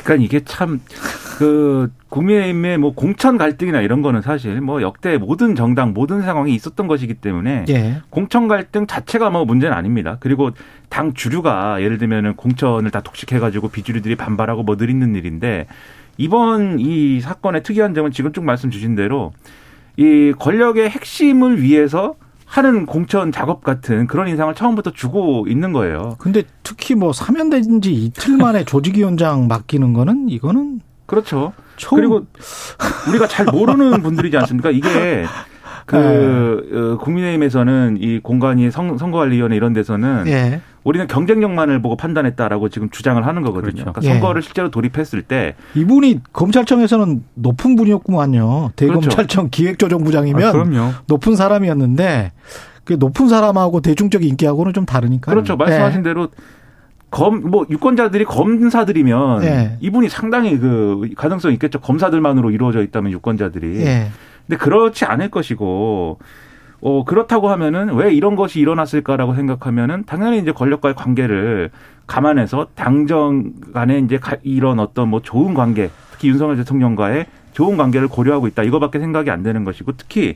그러니까 0.04 0.24
이게 0.24 0.40
참 0.44 0.80
그 1.42 1.90
국민의힘의 2.10 2.78
뭐 2.78 2.94
공천 2.94 3.36
갈등이나 3.36 3.80
이런 3.80 4.00
거는 4.02 4.22
사실 4.22 4.60
뭐 4.60 4.80
역대 4.82 5.18
모든 5.18 5.56
정당 5.56 5.92
모든 5.92 6.22
상황이 6.22 6.54
있었던 6.54 6.86
것이기 6.86 7.14
때문에 7.14 7.64
예. 7.68 7.96
공천 8.10 8.46
갈등 8.46 8.86
자체가 8.86 9.30
뭐 9.30 9.44
문제는 9.44 9.76
아닙니다. 9.76 10.18
그리고 10.20 10.50
당 10.88 11.14
주류가 11.14 11.82
예를 11.82 11.98
들면은 11.98 12.36
공천을 12.36 12.90
다 12.90 13.00
독식해가지고 13.00 13.70
비주류들이 13.70 14.14
반발하고 14.16 14.62
뭐 14.62 14.76
늘 14.76 14.88
있는 14.90 15.14
일인데 15.16 15.66
이번 16.16 16.78
이 16.78 17.20
사건의 17.20 17.62
특이한 17.62 17.94
점은 17.94 18.12
지금 18.12 18.32
쭉 18.32 18.44
말씀 18.44 18.70
주신 18.70 18.94
대로 18.94 19.32
이 19.96 20.32
권력의 20.38 20.90
핵심을 20.90 21.60
위해서 21.60 22.14
하는 22.52 22.84
공천 22.84 23.32
작업 23.32 23.64
같은 23.64 24.06
그런 24.06 24.28
인상을 24.28 24.54
처음부터 24.54 24.90
주고 24.90 25.46
있는 25.48 25.72
거예요. 25.72 26.16
근데 26.18 26.42
특히 26.62 26.94
뭐 26.94 27.14
사면된 27.14 27.80
지 27.80 27.94
이틀 27.94 28.36
만에 28.36 28.62
조직위원장 28.66 29.48
맡기는 29.48 29.94
거는 29.94 30.28
이거는 30.28 30.80
그렇죠. 31.06 31.54
처음. 31.78 31.98
그리고 31.98 32.26
우리가 33.08 33.26
잘 33.26 33.46
모르는 33.46 34.02
분들이지 34.02 34.36
않습니까? 34.36 34.70
이게 34.70 35.24
그 35.86 35.96
네. 35.96 36.78
어, 36.78 36.98
국민의힘에서는 36.98 37.96
이 37.98 38.18
공관위 38.18 38.70
선거관리위원회 38.70 39.56
이런 39.56 39.72
데서는 39.72 40.24
예. 40.26 40.60
우리는 40.84 41.06
경쟁력만을 41.06 41.80
보고 41.80 41.96
판단했다라고 41.96 42.68
지금 42.68 42.90
주장을 42.90 43.24
하는 43.24 43.42
거거든요. 43.42 43.84
그렇죠. 43.84 43.92
그러니까 43.92 44.00
선거를 44.00 44.42
예. 44.42 44.44
실제로 44.44 44.70
돌입했을 44.70 45.22
때 45.22 45.54
이분이 45.74 46.20
검찰청에서는 46.32 47.24
높은 47.34 47.76
분이었구만요. 47.76 48.72
대검찰청 48.76 49.44
그렇죠. 49.44 49.48
기획조정부장이면 49.50 50.76
아, 50.76 51.02
높은 51.06 51.36
사람이었는데 51.36 52.32
그 52.84 52.96
높은 52.98 53.28
사람하고 53.28 53.80
대중적 53.80 54.24
인기하고는 54.24 54.72
좀 54.72 54.84
다르니까. 54.84 55.30
그렇죠. 55.30 55.56
말씀하신 55.56 56.00
예. 56.00 56.02
대로 56.02 56.28
검, 57.10 57.42
뭐, 57.50 57.66
유권자들이 57.68 58.24
검사들이면 58.24 59.44
예. 59.44 59.76
이분이 59.80 60.08
상당히 60.08 60.58
그 60.58 61.10
가능성이 61.14 61.54
있겠죠. 61.54 61.78
검사들만으로 61.78 62.50
이루어져 62.50 62.82
있다면 62.82 63.12
유권자들이. 63.12 63.80
예. 63.82 64.08
근데 64.46 64.56
그렇지 64.56 65.04
않을 65.04 65.30
것이고 65.30 66.18
어, 66.82 67.04
그렇다고 67.04 67.48
하면은 67.48 67.94
왜 67.94 68.12
이런 68.12 68.34
것이 68.34 68.58
일어났을까라고 68.58 69.34
생각하면은 69.36 70.02
당연히 70.04 70.40
이제 70.40 70.50
권력과의 70.50 70.96
관계를 70.96 71.70
감안해서 72.08 72.68
당정 72.74 73.52
간에 73.72 74.00
이제 74.00 74.18
이런 74.42 74.80
어떤 74.80 75.08
뭐 75.08 75.22
좋은 75.22 75.54
관계, 75.54 75.90
특히 76.10 76.28
윤석열 76.28 76.56
대통령과의 76.56 77.26
좋은 77.52 77.76
관계를 77.76 78.08
고려하고 78.08 78.48
있다. 78.48 78.64
이거밖에 78.64 78.98
생각이 78.98 79.30
안 79.30 79.44
되는 79.44 79.62
것이고 79.64 79.92
특히 79.96 80.34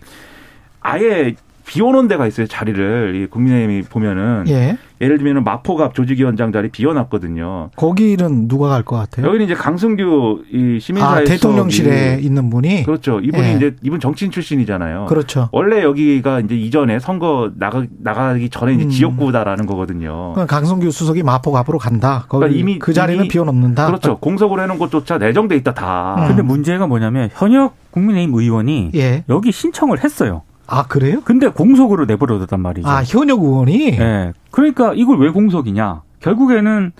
아예 0.80 1.34
비워놓은 1.66 2.06
데가 2.08 2.26
있어요 2.26 2.46
자리를 2.46 3.14
이 3.16 3.26
국민의힘이 3.26 3.82
보면은 3.82 4.44
예. 4.48 4.78
예를 5.00 5.18
들면 5.18 5.44
마포갑 5.44 5.94
조직위원장 5.94 6.52
자리 6.52 6.70
비워놨거든요. 6.70 7.70
거기는 7.76 8.48
누가 8.48 8.68
갈 8.68 8.82
것 8.82 8.96
같아요? 8.96 9.26
여기는 9.26 9.44
이제 9.44 9.54
강승규 9.54 10.44
이 10.52 10.78
시민사회 10.80 11.20
아, 11.22 11.24
대통령실에 11.24 12.18
있는 12.22 12.48
분이 12.50 12.84
그렇죠. 12.84 13.18
이분이 13.20 13.42
예. 13.46 13.52
이제 13.54 13.76
이분 13.82 13.98
정치인 14.00 14.30
출신이잖아요. 14.30 15.06
그렇죠. 15.06 15.48
원래 15.52 15.82
여기가 15.82 16.40
이제 16.40 16.54
이전에 16.54 16.98
선거 17.00 17.50
나가 17.58 17.84
나가기 18.00 18.48
전에 18.48 18.74
이제 18.74 18.84
음. 18.84 18.88
지역구다라는 18.88 19.66
거거든요. 19.66 20.32
그러니까 20.34 20.46
강승규 20.46 20.90
수석이 20.90 21.24
마포갑으로 21.24 21.78
간다. 21.78 22.24
거기 22.28 22.40
그러니까 22.42 22.60
이미 22.60 22.78
그 22.78 22.92
자리는 22.94 23.24
이미 23.24 23.28
비워놓는다. 23.28 23.86
그렇죠. 23.86 24.18
공석으로 24.18 24.62
해놓은 24.62 24.78
곳조차 24.78 25.18
내정돼 25.18 25.56
있다 25.56 25.74
다. 25.74 26.14
음. 26.20 26.28
근데 26.28 26.42
문제가 26.42 26.86
뭐냐면 26.86 27.28
현역 27.34 27.74
국민의힘 27.90 28.34
의원이 28.34 28.92
예. 28.94 29.24
여기 29.28 29.50
신청을 29.52 30.04
했어요. 30.04 30.42
아 30.66 30.84
그래요? 30.86 31.20
근데 31.24 31.48
공석으로 31.48 32.06
내버려뒀단 32.06 32.60
말이죠. 32.60 32.88
아 32.88 33.02
현역 33.02 33.42
의원이? 33.42 33.96
네. 33.96 34.32
그러니까 34.50 34.92
이걸 34.94 35.18
왜 35.18 35.30
공석이냐? 35.30 36.02
결국에는 36.20 36.92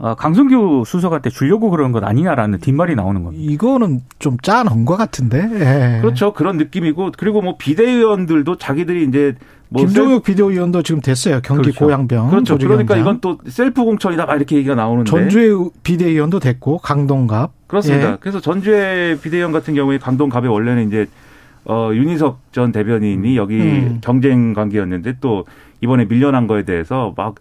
어, 0.00 0.14
강성규 0.14 0.84
수석한테 0.86 1.28
주려고 1.28 1.70
그러는 1.70 1.90
것 1.90 2.04
아니냐라는 2.04 2.60
뒷말이 2.60 2.94
나오는 2.94 3.24
겁니다. 3.24 3.52
이거는 3.52 4.02
좀 4.20 4.36
짠한 4.40 4.84
것 4.84 4.96
같은데. 4.96 5.48
예. 5.54 6.00
그렇죠. 6.00 6.32
그런 6.32 6.56
느낌이고 6.56 7.12
그리고 7.18 7.42
뭐 7.42 7.56
비대위원들도 7.58 8.56
자기들이 8.58 9.04
이제 9.08 9.34
뭐 9.68 9.84
김종욱 9.84 10.24
셀... 10.24 10.34
비대위원도 10.34 10.82
지금 10.82 11.00
됐어요. 11.00 11.40
경기 11.42 11.72
그렇죠. 11.72 11.84
고양병. 11.84 12.30
그렇죠. 12.30 12.56
그러니까 12.58 12.96
이건 12.96 13.20
또 13.20 13.38
셀프 13.48 13.82
공천이다 13.84 14.26
막 14.26 14.36
이렇게 14.36 14.56
얘기가 14.56 14.76
나오는데. 14.76 15.10
전주의 15.10 15.68
비대위원도 15.82 16.38
됐고 16.38 16.78
강동갑. 16.78 17.50
그렇습니다. 17.66 18.12
예. 18.12 18.16
그래서 18.20 18.40
전주의 18.40 19.18
비대위원 19.18 19.50
같은 19.50 19.74
경우에 19.74 19.98
강동갑이 19.98 20.46
원래는 20.46 20.86
이제 20.86 21.06
어, 21.68 21.90
윤희석 21.92 22.40
전 22.52 22.72
대변인이 22.72 23.36
여기 23.36 23.60
음. 23.60 23.98
경쟁 24.00 24.52
관계였는데 24.54 25.16
또 25.20 25.44
이번에 25.80 26.06
밀려난 26.06 26.46
거에 26.46 26.64
대해서 26.64 27.14
막 27.16 27.36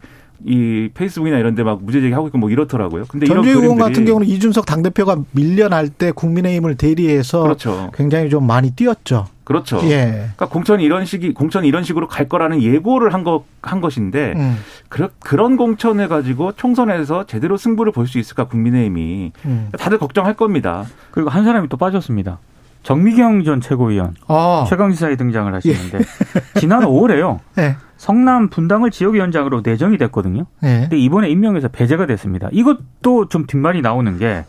이 0.46 0.89
페이스북이나 0.93 1.39
이런 1.39 1.55
데 1.55 1.63
막 1.63 1.84
무죄 1.84 2.00
제기하고 2.00 2.27
있고 2.27 2.38
뭐 2.38 2.50
이렇더라고요. 2.51 3.05
근데 3.10 3.25
전주 3.25 3.50
의원 3.50 3.77
같은 3.77 4.05
경우는 4.05 4.27
이준석 4.27 4.65
당대표가 4.67 5.17
밀려날 5.31 5.89
때 5.89 6.12
국민의힘을 6.12 6.75
대리해서 6.75 7.41
그렇죠. 7.41 7.89
굉장히 7.96 8.29
좀 8.29 8.46
많이 8.46 8.69
뛰었죠. 8.72 9.25
그렇죠. 9.43 9.79
예. 9.86 10.12
그러니까 10.36 10.48
공천이 10.50 10.84
이런 10.84 11.05
식이 11.05 11.34
공천이 11.34 11.67
이런 11.67 11.84
식으로 11.84 12.07
갈 12.07 12.29
거라는 12.29 12.62
예고를 12.62 13.13
한거한 13.15 13.81
것인데 13.81 14.34
음. 14.36 14.57
그, 14.89 15.07
그런 15.19 15.57
공천을 15.57 16.07
가지고 16.07 16.51
총선에서 16.51 17.25
제대로 17.25 17.57
승부를 17.57 17.91
볼 17.91 18.05
수 18.07 18.19
있을까 18.19 18.43
국민의힘이 18.43 19.31
음. 19.46 19.69
다들 19.79 19.98
걱정할 19.98 20.36
겁니다. 20.36 20.86
그리고 21.10 21.31
한 21.31 21.46
사람이 21.46 21.67
또 21.69 21.77
빠졌습니다. 21.77 22.38
정미경 22.84 23.43
전 23.43 23.62
최고위원 23.62 24.15
아. 24.27 24.65
최강시사에 24.67 25.15
등장을 25.15 25.53
하시는데 25.53 25.98
예. 25.98 26.60
지난 26.60 26.81
5월에요. 26.84 27.39
네. 27.55 27.75
성남 27.98 28.50
분당을 28.50 28.91
지역위원장으로 28.91 29.62
내정이 29.63 29.98
됐거든요. 29.98 30.46
네. 30.62 30.81
근데 30.81 30.98
이번에 30.98 31.29
임명해서 31.29 31.69
배제가 31.69 32.05
됐습니다. 32.05 32.48
이것도 32.51 33.27
좀 33.29 33.46
뒷말이 33.46 33.81
나오는 33.81 34.17
게 34.17 34.46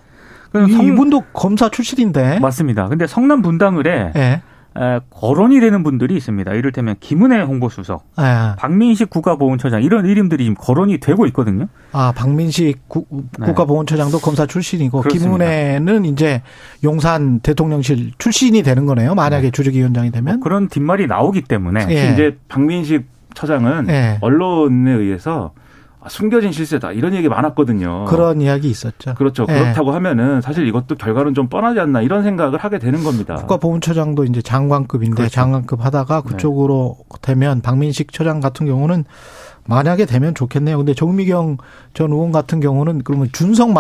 성... 0.53 0.69
이분도 0.69 1.23
검사 1.33 1.69
출신인데 1.69 2.39
맞습니다. 2.41 2.89
근데 2.89 3.07
성남 3.07 3.43
분당을에 3.43 4.13
네. 4.15 4.43
거론이 5.11 5.61
되는 5.61 5.83
분들이 5.83 6.17
있습니다. 6.17 6.53
이를테면 6.55 6.97
김은혜 7.01 7.41
홍보수석, 7.43 8.05
네. 8.17 8.25
박민식 8.57 9.11
국가보훈처장 9.11 9.83
이런 9.83 10.07
이름들이 10.07 10.45
지금 10.45 10.55
거론이 10.59 10.99
되고 10.99 11.27
있거든요. 11.27 11.67
아 11.93 12.13
박민식 12.15 12.89
구, 12.89 13.05
네. 13.39 13.47
국가보훈처장도 13.47 14.19
검사 14.21 14.47
출신이고 14.47 15.01
그렇습니다. 15.01 15.39
김은혜는 15.39 16.05
이제 16.05 16.43
용산 16.85 17.41
대통령실 17.41 18.13
출신이 18.19 18.63
되는 18.63 18.87
거네요. 18.87 19.15
만약에 19.15 19.47
네. 19.47 19.51
주주위원장이 19.51 20.11
되면 20.11 20.35
뭐 20.35 20.43
그런 20.43 20.69
뒷말이 20.69 21.07
나오기 21.07 21.43
때문에 21.43 21.87
예. 21.91 22.13
이제 22.13 22.39
박민식 22.49 23.07
처장은 23.35 23.89
예. 23.89 24.19
언론에 24.21 24.93
의해서 24.93 25.53
숨겨진 26.07 26.53
실세다 26.53 26.93
이런 26.93 27.15
얘기 27.15 27.29
많았거든요. 27.29 28.05
그런 28.05 28.41
이야기 28.41 28.71
있었죠. 28.71 29.15
그렇죠. 29.15 29.47
네. 29.47 29.59
그렇다고 29.59 29.93
하면은 29.93 30.41
사실 30.41 30.67
이것도 30.67 30.95
결과는 30.95 31.35
좀 31.35 31.49
뻔하지 31.49 31.81
않나 31.81 32.03
이런 32.03 32.23
생각을 32.23 32.59
하게 32.59 32.79
되는 32.79 33.03
겁니다. 33.03 33.35
국가보훈처장도 33.35 34.25
이제 34.25 34.41
장관급인데 34.41 35.17
그렇죠. 35.17 35.35
장관급 35.35 35.85
하다가 35.85 36.23
네. 36.23 36.29
그쪽으로 36.29 36.97
네. 37.11 37.19
되면 37.23 37.61
박민식 37.61 38.13
처장 38.13 38.41
같은 38.41 38.67
경우는 38.67 39.05
만약에 39.69 40.07
되면 40.07 40.35
좋겠네요. 40.35 40.79
근데 40.79 40.95
정미경 40.95 41.59
전 41.93 42.11
의원 42.11 42.33
같은 42.33 42.59
경우는 42.61 43.03
그러면 43.05 43.29
준성 43.33 43.75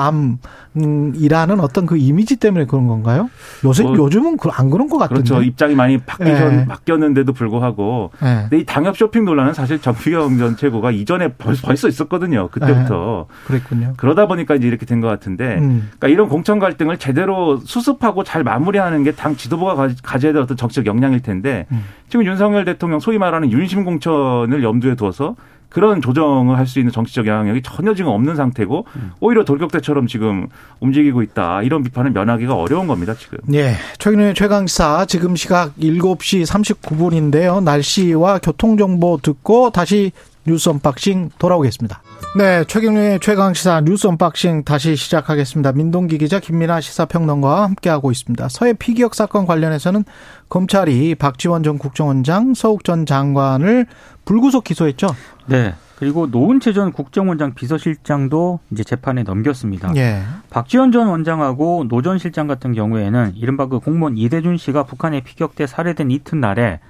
맘이라는 0.74 1.60
어떤 1.60 1.86
그 1.86 1.96
이미지 1.96 2.36
때문에 2.36 2.66
그런 2.66 2.86
건가요? 2.86 3.30
요새 3.64 3.84
뭐, 3.84 3.96
요즘은 3.96 4.36
그안 4.36 4.68
그런 4.70 4.88
것 4.88 4.98
같은데. 4.98 5.22
그렇죠. 5.22 5.42
입장이 5.42 5.74
많이 5.74 5.96
바뀌셨, 5.98 6.52
네. 6.52 6.66
바뀌었는데도 6.66 7.32
불구하고. 7.32 8.10
네. 8.22 8.40
근데 8.42 8.58
이 8.58 8.64
당협 8.66 8.96
쇼핑 8.98 9.24
논란은 9.24 9.54
사실 9.54 9.80
정미경 9.80 10.36
전 10.38 10.56
최고가 10.56 10.90
이전에 10.90 11.32
벌써 11.34 11.88
있었거든요. 11.88 12.48
그때부터. 12.48 13.26
네. 13.28 13.46
그랬군요. 13.46 13.94
그러다 13.96 14.26
보니까 14.26 14.54
이제 14.54 14.68
이렇게 14.68 14.84
된 14.84 14.98
것 14.98 15.06
같은데. 15.06 15.58
음. 15.58 15.88
그러니까 15.98 16.08
이런 16.08 16.28
공천 16.28 16.58
갈등을 16.58 16.98
제대로 16.98 17.58
수습하고 17.58 18.24
잘 18.24 18.42
마무리하는 18.42 19.04
게 19.04 19.12
당 19.18 19.36
지도부가 19.36 19.88
가져야 20.02 20.32
될 20.32 20.42
어떤 20.42 20.56
정치적 20.56 20.86
역량일 20.86 21.22
텐데. 21.22 21.66
음. 21.72 21.84
지금 22.08 22.24
윤석열 22.26 22.64
대통령 22.64 23.00
소위 23.00 23.16
말하는 23.18 23.50
윤심 23.50 23.84
공천을 23.84 24.62
염두에 24.62 24.94
두어서 24.96 25.34
그런 25.68 26.00
조정을 26.00 26.56
할 26.56 26.68
수 26.68 26.78
있는 26.78 26.92
정치적 26.92 27.26
영향력이 27.26 27.62
전혀 27.62 27.94
지금 27.94 28.10
없는 28.10 28.36
상태고 28.36 28.86
음. 28.96 29.12
오히려 29.20 29.44
돌격대처럼 29.44 30.06
지금 30.06 30.48
움직이고 30.80 31.22
있다. 31.22 31.62
이런 31.62 31.82
비판을 31.82 32.10
면하기가 32.10 32.54
어려운 32.54 32.86
겁니다, 32.86 33.14
지금. 33.14 33.38
네. 33.44 33.74
최근에 33.98 34.34
최강사 34.34 35.06
지금 35.06 35.34
시각 35.34 35.74
7시 35.78 36.44
39분인데요. 36.46 37.62
날씨와 37.62 38.38
교통정보 38.38 39.20
듣고 39.22 39.70
다시 39.70 40.12
뉴스 40.46 40.68
언박싱 40.68 41.30
돌아오겠습니다. 41.38 42.02
네, 42.36 42.64
최경영의 42.64 43.20
최강 43.20 43.54
시사 43.54 43.80
뉴스 43.82 44.06
언박싱 44.06 44.64
다시 44.64 44.96
시작하겠습니다. 44.96 45.72
민동기 45.72 46.18
기자 46.18 46.40
김민하 46.40 46.80
시사평론가와 46.80 47.64
함께하고 47.64 48.10
있습니다. 48.10 48.48
서해 48.48 48.72
피격 48.74 49.14
사건 49.14 49.46
관련해서는 49.46 50.04
검찰이 50.48 51.14
박지원 51.14 51.62
전 51.62 51.78
국정원장, 51.78 52.54
서욱 52.54 52.84
전 52.84 53.06
장관을 53.06 53.86
불구속 54.28 54.64
기소했죠. 54.64 55.06
네. 55.46 55.74
그리고 55.98 56.26
노은채 56.26 56.74
전 56.74 56.92
국정원장 56.92 57.54
비서실장도 57.54 58.60
이제 58.70 58.84
재판에 58.84 59.22
넘겼습니다. 59.22 59.90
예. 59.96 60.20
박지원 60.50 60.92
전 60.92 61.08
원장하고 61.08 61.86
노 61.88 62.02
전 62.02 62.18
실장 62.18 62.46
같은 62.46 62.74
경우에는 62.74 63.32
이른바 63.36 63.66
그 63.66 63.80
공무원 63.80 64.18
이대준 64.18 64.58
씨가 64.58 64.82
북한에 64.84 65.22
피격돼 65.22 65.66
살해된 65.66 66.10
이튿날에 66.10 66.80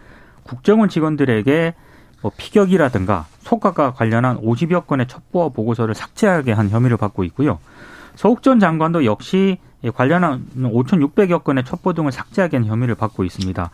국정원 0.43 0.89
직원들에게 0.89 1.75
뭐 2.23 2.33
피격이라든가 2.37 3.27
소각과 3.43 3.93
관련한 3.93 4.39
50여 4.43 4.87
건의 4.87 5.07
첩보와 5.07 5.51
보고서를 5.51 5.95
삭제하게 5.95 6.53
한 6.53 6.69
혐의를 6.69 6.97
받고 6.97 7.23
있고요. 7.25 7.61
서욱 8.17 8.43
전 8.43 8.59
장관도 8.59 9.05
역시 9.05 9.59
관련한 9.95 10.45
5,600여 10.57 11.45
건의 11.45 11.65
첩보 11.65 11.93
등을 11.93 12.11
삭제하게 12.11 12.57
한 12.57 12.67
혐의를 12.67 12.97
받고 12.97 13.23
있습니다. 13.23 13.71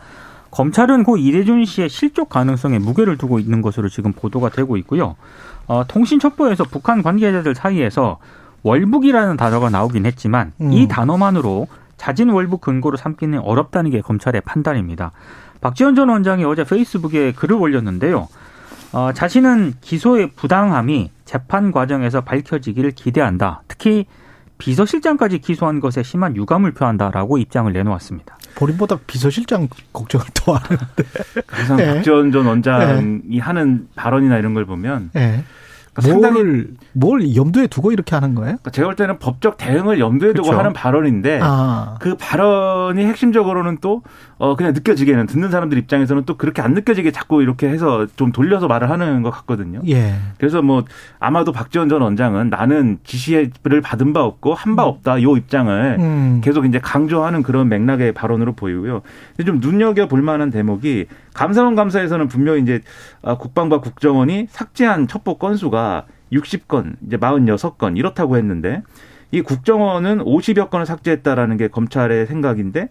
검찰은 0.55 1.03
고 1.03 1.17
이대준 1.17 1.65
씨의 1.65 1.89
실족 1.89 2.29
가능성에 2.29 2.79
무게를 2.79 3.17
두고 3.17 3.39
있는 3.39 3.61
것으로 3.61 3.89
지금 3.89 4.13
보도가 4.13 4.49
되고 4.49 4.77
있고요. 4.77 5.17
어, 5.67 5.83
통신 5.85 6.17
첩보에서 6.17 6.63
북한 6.63 7.03
관계자들 7.03 7.55
사이에서 7.55 8.19
월북이라는 8.63 9.35
단어가 9.35 9.69
나오긴 9.69 10.05
했지만 10.05 10.53
음. 10.61 10.71
이 10.71 10.87
단어만으로 10.87 11.67
자진 11.97 12.29
월북 12.29 12.61
근거로 12.61 12.95
삼기는 12.95 13.37
어렵다는 13.39 13.91
게 13.91 13.99
검찰의 13.99 14.41
판단입니다. 14.45 15.11
박지원 15.59 15.93
전 15.95 16.07
원장이 16.07 16.45
어제 16.45 16.63
페이스북에 16.63 17.33
글을 17.33 17.57
올렸는데요. 17.57 18.29
어, 18.93 19.11
자신은 19.13 19.73
기소의 19.81 20.31
부당함이 20.37 21.11
재판 21.25 21.73
과정에서 21.73 22.21
밝혀지기를 22.21 22.91
기대한다. 22.91 23.61
특히 23.67 24.05
비서실장까지 24.57 25.39
기소한 25.39 25.79
것에 25.79 26.03
심한 26.03 26.35
유감을 26.35 26.73
표한다라고 26.73 27.37
입장을 27.37 27.71
내놓았습니다. 27.71 28.37
본인보다 28.55 28.97
비서실장 29.05 29.67
걱정을 29.91 30.25
더 30.33 30.53
하는데. 30.53 30.85
그래서 31.45 31.75
네. 31.75 31.95
박지원 31.95 32.31
전 32.31 32.45
원장이 32.45 33.19
네. 33.23 33.39
하는 33.39 33.87
발언이나 33.95 34.37
이런 34.37 34.53
걸 34.53 34.65
보면 34.65 35.11
네. 35.13 35.43
그러니까 35.95 36.31
뭘, 36.31 36.67
뭘 36.93 37.35
염두에 37.35 37.67
두고 37.67 37.91
이렇게 37.91 38.15
하는 38.15 38.35
거예요? 38.35 38.57
그러니까 38.57 38.71
제가 38.71 38.87
볼 38.87 38.95
때는 38.95 39.17
법적 39.19 39.57
대응을 39.57 39.99
염두에 39.99 40.33
두고 40.33 40.47
그렇죠. 40.47 40.59
하는 40.59 40.73
발언인데 40.73 41.39
아. 41.41 41.95
그 41.99 42.15
발언이 42.17 43.05
핵심적으로는 43.05 43.77
또 43.79 44.01
어, 44.37 44.55
그냥 44.55 44.73
느껴지게는 44.73 45.27
듣는 45.27 45.49
사람들 45.49 45.77
입장에서는 45.77 46.23
또 46.25 46.35
그렇게 46.35 46.61
안 46.61 46.73
느껴지게 46.73 47.11
자꾸 47.11 47.41
이렇게 47.41 47.69
해서 47.69 48.05
좀 48.17 48.33
돌려서 48.33 48.67
말을 48.67 48.89
하는 48.89 49.21
것 49.21 49.31
같거든요. 49.31 49.81
예. 49.87 50.15
그래서 50.37 50.61
뭐 50.61 50.83
아마도 51.19 51.53
박지원 51.53 51.87
전 51.87 52.01
원장은 52.01 52.49
나는 52.49 52.99
지시를 53.05 53.81
받은 53.81 54.11
바 54.11 54.23
없고 54.23 54.53
한바 54.53 54.83
음. 54.83 54.89
없다 54.89 55.21
요 55.21 55.37
입장을 55.37 55.97
음. 55.99 56.41
계속 56.43 56.65
이제 56.65 56.79
강조하는 56.79 57.43
그런 57.43 57.69
맥락의 57.69 58.11
발언으로 58.11 58.53
보이고요. 58.53 59.01
근데 59.37 59.49
좀 59.49 59.59
눈여겨 59.61 60.07
볼 60.07 60.21
만한 60.21 60.49
대목이 60.51 61.05
감사원 61.35 61.75
감사에서는 61.75 62.27
분명히 62.29 62.61
이제 62.61 62.81
아, 63.21 63.37
국방부 63.37 63.81
국정원이 63.81 64.47
삭제한 64.49 65.07
첩보 65.07 65.37
건수가 65.37 66.05
60건, 66.31 66.95
이제 67.05 67.17
46건 67.17 67.97
이렇다고 67.97 68.37
했는데 68.37 68.81
이 69.31 69.41
국정원은 69.41 70.19
50여 70.19 70.69
건을 70.69 70.85
삭제했다라는 70.85 71.57
게 71.57 71.67
검찰의 71.67 72.25
생각인데 72.25 72.89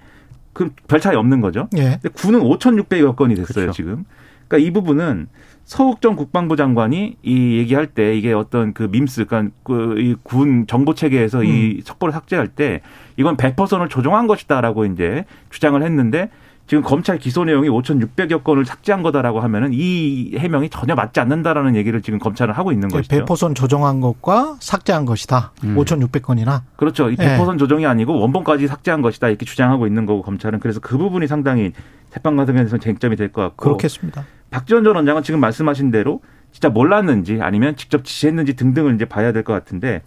그별 0.53 1.01
차이 1.01 1.17
없는 1.17 1.41
거죠. 1.41 1.69
예. 1.77 1.99
근데 2.03 2.11
군은 2.11 2.41
5,600여 2.41 3.17
건이 3.17 3.35
됐어요, 3.35 3.65
그렇죠. 3.65 3.73
지금. 3.73 4.05
그러니까 4.47 4.69
이 4.69 4.71
부분은 4.73 5.29
서욱 5.65 6.03
전 6.03 6.15
국방부 6.15 6.55
장관이 6.57 7.17
이 7.23 7.57
얘기할 7.57 7.87
때 7.87 8.15
이게 8.15 8.35
어떤 8.35 8.75
그 8.75 8.83
밈스, 8.85 9.25
그러니까 9.25 9.55
그군 9.65 10.67
정보 10.67 10.95
체계에서 10.95 11.41
음. 11.41 11.47
이 11.47 11.83
첩보를 11.83 12.13
삭제할 12.13 12.49
때 12.49 12.83
이건 13.17 13.39
100%를 13.39 13.89
조정한 13.89 14.27
것이다라고 14.27 14.85
이제 14.85 15.25
주장을 15.49 15.83
했는데 15.83 16.29
지금 16.67 16.83
검찰 16.83 17.19
기소 17.19 17.45
내용이 17.45 17.69
5,600여 17.69 18.43
건을 18.43 18.65
삭제한 18.65 19.03
거다라고 19.03 19.41
하면은 19.41 19.71
이 19.75 20.35
해명이 20.39 20.71
전혀 20.71 20.95
맞지 20.95 21.21
않는다라는 21.21 21.77
얘기를 21.77 22.01
지금 22.01 22.19
검찰은 22.19 22.55
하고 22.55 22.73
있는 22.73 22.89
것이죠. 22.89 23.15
배포선 23.15 23.55
조정한 23.55 24.01
것과 24.01 24.57
삭제한 24.61 25.05
것이다. 25.05 25.53
음. 25.65 25.77
5,600건이나. 25.77 26.63
그렇죠. 26.77 27.11
이 27.11 27.17
배포선 27.17 27.57
네. 27.57 27.59
조정이 27.59 27.85
아니고 27.87 28.19
원본까지 28.19 28.67
삭제한 28.67 29.03
것이다 29.03 29.29
이렇게 29.29 29.45
주장하고 29.45 29.87
있는 29.87 30.07
거고 30.07 30.23
검찰은 30.23 30.59
그래서 30.61 30.81
그 30.81 30.97
부분이 30.97 31.27
상당히 31.27 31.73
재판 32.11 32.37
과정에서 32.37 32.79
쟁점이 32.79 33.17
될 33.17 33.31
것 33.31 33.43
같고. 33.43 33.57
그렇겠습니다. 33.65 34.25
박지원 34.51 34.85
전 34.85 34.97
원장은 34.97 35.23
지금 35.23 35.41
말씀하신 35.41 35.91
대로 35.91 36.21
진짜 36.51 36.71
몰랐는지 36.71 37.41
아니면 37.43 37.77
직접 37.77 38.05
지시했는지 38.05 38.55
등등을 38.55 38.95
이제 38.95 39.05
봐야 39.05 39.33
될 39.33 39.43
것 39.43 39.53
같은데 39.53 40.03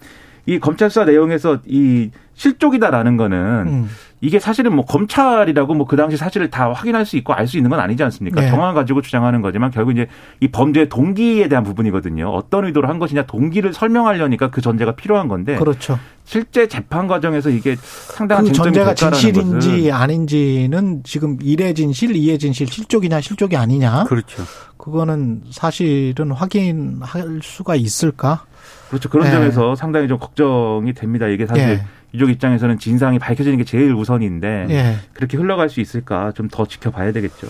이 0.47 0.57
검찰 0.59 0.89
수사 0.89 1.03
내용에서 1.03 1.59
이 1.65 2.09
실족이다라는 2.33 3.17
거는 3.17 3.37
음. 3.67 3.89
이게 4.21 4.39
사실은 4.39 4.75
뭐 4.75 4.85
검찰이라고 4.85 5.73
뭐 5.73 5.87
그 5.87 5.95
당시 5.95 6.17
사실을 6.17 6.49
다 6.49 6.71
확인할 6.73 7.05
수 7.05 7.17
있고 7.17 7.33
알 7.33 7.47
수 7.47 7.55
있는 7.57 7.69
건 7.69 7.79
아니지 7.79 8.03
않습니까? 8.03 8.41
네. 8.41 8.49
정황 8.49 8.75
가지고 8.75 9.01
주장하는 9.01 9.41
거지만 9.41 9.71
결국 9.71 9.91
이제 9.91 10.07
이 10.41 10.49
범죄의 10.49 10.89
동기에 10.89 11.47
대한 11.47 11.63
부분이거든요. 11.63 12.27
어떤 12.27 12.65
의도로 12.65 12.89
한 12.89 12.99
것이냐 12.99 13.23
동기를 13.25 13.73
설명하려니까 13.73 14.49
그 14.49 14.61
전제가 14.61 14.95
필요한 14.95 15.27
건데. 15.27 15.55
그렇죠. 15.55 15.97
실제 16.25 16.67
재판 16.67 17.07
과정에서 17.07 17.49
이게 17.49 17.77
상당한 17.79 18.45
그 18.45 18.51
전제가 18.51 18.93
진실인지 18.95 19.91
아닌지는 19.93 21.03
지금 21.05 21.37
1회 21.37 21.73
진실, 21.73 22.11
2회 22.11 22.37
진실, 22.37 22.67
실족이냐 22.67 23.21
실족이 23.21 23.55
아니냐. 23.55 24.03
그렇죠. 24.05 24.43
그거는 24.77 25.43
사실은 25.51 26.31
확인할 26.31 27.39
수가 27.41 27.75
있을까? 27.75 28.43
그렇죠. 28.89 29.09
그런 29.09 29.25
네. 29.25 29.31
점에서 29.31 29.75
상당히 29.75 30.07
좀 30.07 30.17
걱정이 30.17 30.93
됩니다. 30.93 31.27
이게 31.27 31.45
사실 31.45 31.65
네. 31.65 31.85
유족 32.13 32.29
입장에서는 32.29 32.79
진상이 32.79 33.19
밝혀지는 33.19 33.57
게 33.57 33.63
제일 33.63 33.93
우선인데 33.93 34.65
네. 34.67 34.95
그렇게 35.13 35.37
흘러갈 35.37 35.69
수 35.69 35.81
있을까 35.81 36.31
좀 36.33 36.47
더 36.49 36.65
지켜봐야 36.65 37.11
되겠죠. 37.11 37.47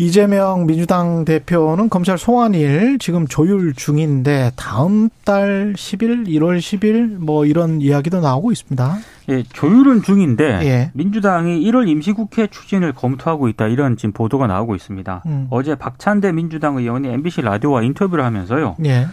이재명 0.00 0.66
민주당 0.66 1.24
대표는 1.24 1.88
검찰 1.88 2.16
소환일 2.18 2.98
지금 3.00 3.26
조율 3.26 3.74
중인데 3.74 4.52
다음 4.54 5.08
달 5.24 5.74
10일, 5.76 6.28
1월 6.28 6.58
10일 6.58 7.18
뭐 7.18 7.44
이런 7.44 7.80
이야기도 7.80 8.20
나오고 8.20 8.52
있습니다. 8.52 8.98
예, 9.30 9.42
조율은 9.42 10.02
중인데 10.02 10.44
예. 10.62 10.90
민주당이 10.94 11.60
1월 11.64 11.88
임시국회 11.88 12.46
추진을 12.46 12.92
검토하고 12.92 13.48
있다 13.48 13.66
이런 13.66 13.96
지금 13.96 14.12
보도가 14.12 14.46
나오고 14.46 14.76
있습니다. 14.76 15.24
음. 15.26 15.48
어제 15.50 15.74
박찬대 15.74 16.30
민주당 16.30 16.76
의원이 16.76 17.08
MBC 17.08 17.42
라디오와 17.42 17.82
인터뷰를 17.82 18.24
하면서요. 18.24 18.76
예. 18.84 19.08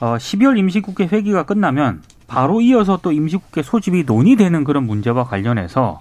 어, 0.00 0.16
12월 0.16 0.56
임시국회 0.56 1.08
회기가 1.10 1.42
끝나면 1.42 2.00
바로 2.32 2.62
이어서 2.62 2.98
또 3.02 3.12
임시국회 3.12 3.62
소집이 3.62 4.04
논의되는 4.04 4.64
그런 4.64 4.84
문제와 4.84 5.24
관련해서 5.24 6.00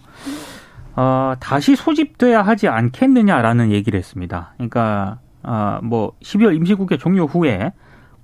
어, 0.95 1.33
다시 1.41 1.75
소집돼야 1.75 2.41
하지 2.41 2.69
않겠느냐라는 2.69 3.71
얘기를 3.71 3.99
했습니다. 3.99 4.53
그러니까 4.55 5.19
어, 5.43 5.79
뭐 5.83 6.13
12월 6.21 6.55
임시국회 6.55 6.97
종료 6.97 7.25
후에 7.25 7.73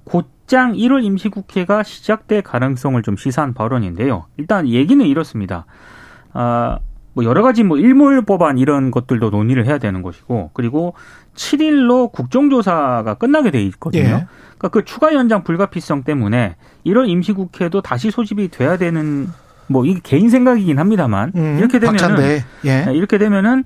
곧장 0.05 0.71
1월 0.71 1.03
임시국회가 1.03 1.83
시작될 1.83 2.43
가능성을 2.43 3.01
좀 3.01 3.17
시사한 3.17 3.53
발언인데요. 3.53 4.27
일단 4.37 4.69
얘기는 4.69 5.05
이렇습니다. 5.05 5.65
아, 6.31 6.79
뭐 7.17 7.23
여러 7.23 7.41
가지 7.41 7.63
뭐 7.63 7.79
일몰 7.79 8.21
법안 8.21 8.59
이런 8.59 8.91
것들도 8.91 9.31
논의를 9.31 9.65
해야 9.65 9.79
되는 9.79 10.03
것이고 10.03 10.51
그리고 10.53 10.93
7일로 11.33 12.11
국정조사가 12.11 13.15
끝나게 13.15 13.49
돼 13.49 13.59
있거든요. 13.63 14.03
예. 14.03 14.27
그러니까 14.59 14.67
그 14.69 14.85
추가 14.85 15.11
연장 15.15 15.43
불가피성 15.43 16.03
때문에 16.03 16.57
1월 16.85 17.09
임시국회도 17.09 17.81
다시 17.81 18.11
소집이 18.11 18.49
돼야 18.49 18.77
되는 18.77 19.29
뭐 19.65 19.83
이게 19.83 19.99
개인 20.03 20.29
생각이긴 20.29 20.77
합니다만 20.77 21.31
음, 21.35 21.55
이렇게 21.57 21.79
되면은. 21.79 21.97
예. 22.65 22.85
네, 22.85 22.93
이렇게 22.93 23.17
되면은 23.17 23.63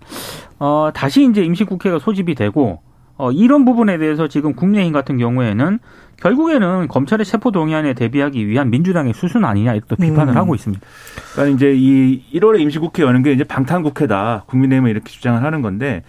어 0.60 0.92
다시 0.94 1.28
이제 1.30 1.44
임시국회가 1.44 2.00
소집이 2.00 2.36
되고 2.36 2.80
어 3.22 3.32
이런 3.32 3.66
부분에 3.66 4.00
대해서 4.00 4.28
지금 4.28 4.54
국민의힘 4.54 4.94
같은 4.94 5.20
경우에는 5.20 5.78
결국에는 6.18 6.88
검찰의 6.88 7.24
체포 7.24 7.52
동의안에 7.52 7.94
대비하기 7.94 8.48
위한 8.48 8.72
민주당의 8.72 9.14
수순 9.14 9.46
아니냐 9.46 9.74
이렇게 9.74 9.86
또 9.88 9.96
비판을 9.96 10.34
음. 10.34 10.38
하고 10.38 10.56
있습니다. 10.56 10.84
그러니까 11.34 11.56
이제 11.56 11.72
이 11.76 12.24
1월에 12.34 12.60
임시국회 12.62 13.04
여는 13.04 13.22
게 13.22 13.32
이제 13.32 13.44
방탄국회다. 13.44 14.46
국민의힘은 14.48 14.90
이렇게 14.90 15.12
주장을 15.12 15.42
하는 15.44 15.62
건데 15.62 16.02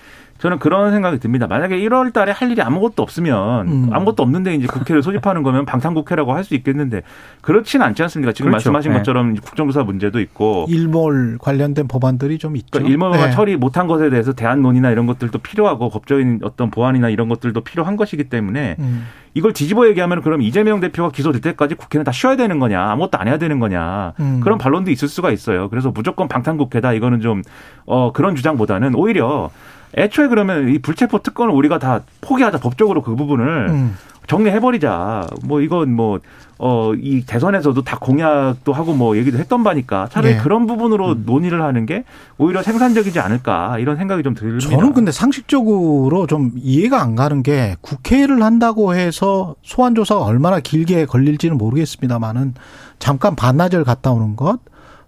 저는 0.43 0.59
그런 0.59 0.91
생각이 0.91 1.21
듭니다. 1.21 1.47
만약에 1.47 1.79
1월 1.79 2.13
달에 2.13 2.33
할 2.33 2.51
일이 2.51 2.61
아무것도 2.61 3.01
없으면 3.01 3.69
음. 3.69 3.89
아무것도 3.93 4.25
없는데 4.25 4.57
이제 4.57 4.67
국회를 4.67 5.01
소집하는 5.01 5.45
거면 5.45 5.65
방탄국회라고 5.67 6.35
할 6.35 6.43
수 6.43 6.57
있겠는데 6.57 7.03
그렇진 7.41 7.81
않지 7.83 8.03
않습니까? 8.03 8.33
지금 8.33 8.51
그렇죠. 8.51 8.73
말씀하신 8.73 8.91
네. 8.91 8.99
것처럼 8.99 9.35
국정조사 9.37 9.85
문제도 9.85 10.19
있고 10.19 10.67
일몰 10.69 11.39
관련된 11.39 11.87
법안들이 11.87 12.39
좀 12.39 12.57
있죠. 12.57 12.67
그러니까 12.73 12.91
일몰만 12.91 13.29
네. 13.29 13.31
처리 13.31 13.55
못한 13.55 13.87
것에 13.87 14.11
대해서 14.11 14.33
대안 14.33 14.61
논의나 14.61 14.91
이런 14.91 15.07
것들도 15.07 15.39
필요하고 15.39 15.91
법적인 15.91 16.41
어떤 16.43 16.73
보완이나 16.73 17.09
이런 17.11 17.29
것들도 17.29 17.61
필요한 17.61 17.95
것이기 17.95 18.25
때문에 18.25 18.75
음. 18.81 19.07
이걸 19.35 19.53
뒤집어 19.53 19.87
얘기하면 19.87 20.23
그럼 20.23 20.43
이재명 20.43 20.81
대표가 20.81 21.11
기소될 21.11 21.41
때까지 21.41 21.77
국회는 21.77 22.03
다 22.03 22.11
쉬어야 22.11 22.35
되는 22.35 22.59
거냐 22.59 22.83
아무것도 22.91 23.19
안 23.19 23.29
해야 23.29 23.39
되는 23.39 23.61
거냐 23.61 24.15
음. 24.19 24.41
그런 24.43 24.59
반론도 24.59 24.91
있을 24.91 25.07
수가 25.07 25.31
있어요. 25.31 25.69
그래서 25.69 25.93
무조건 25.93 26.27
방탄국회다 26.27 26.95
이거는 26.95 27.21
좀 27.21 27.43
어, 27.87 28.11
그런 28.13 28.35
주장보다는 28.35 28.97
오히려 28.97 29.51
애초에 29.97 30.29
그러면 30.29 30.69
이 30.69 30.79
불체포 30.79 31.19
특권을 31.23 31.53
우리가 31.55 31.79
다 31.79 32.03
포기하자 32.21 32.59
법적으로 32.59 33.03
그 33.03 33.15
부분을 33.15 33.69
음. 33.69 33.97
정리해버리자. 34.27 35.27
뭐 35.45 35.61
이건 35.61 35.93
뭐, 35.93 36.21
어, 36.59 36.93
이 36.95 37.25
대선에서도 37.27 37.83
다 37.83 37.99
공약도 38.01 38.73
하고 38.73 38.95
뭐 38.95 39.17
얘기도 39.17 39.39
했던 39.39 39.65
바니까 39.65 40.09
차라리 40.11 40.35
예. 40.35 40.39
그런 40.39 40.67
부분으로 40.67 41.15
논의를 41.15 41.63
하는 41.63 41.87
게 41.87 42.05
오히려 42.39 42.63
생산적이지 42.63 43.19
않을까 43.19 43.79
이런 43.79 43.97
생각이 43.97 44.23
좀 44.23 44.35
듭니다. 44.35 44.69
저는 44.69 44.93
근데 44.93 45.11
상식적으로 45.11 46.27
좀 46.29 46.53
이해가 46.57 47.03
안 47.03 47.17
가는 47.17 47.43
게 47.43 47.77
국회를 47.81 48.43
한다고 48.43 48.95
해서 48.95 49.57
소환 49.63 49.95
조사가 49.95 50.23
얼마나 50.23 50.61
길게 50.61 51.07
걸릴지는 51.07 51.59
모르겠습니다만은 51.59 52.55
잠깐 53.01 53.35
반나절 53.35 53.83
갔다 53.83 54.13
오는 54.13 54.37
것 54.37 54.61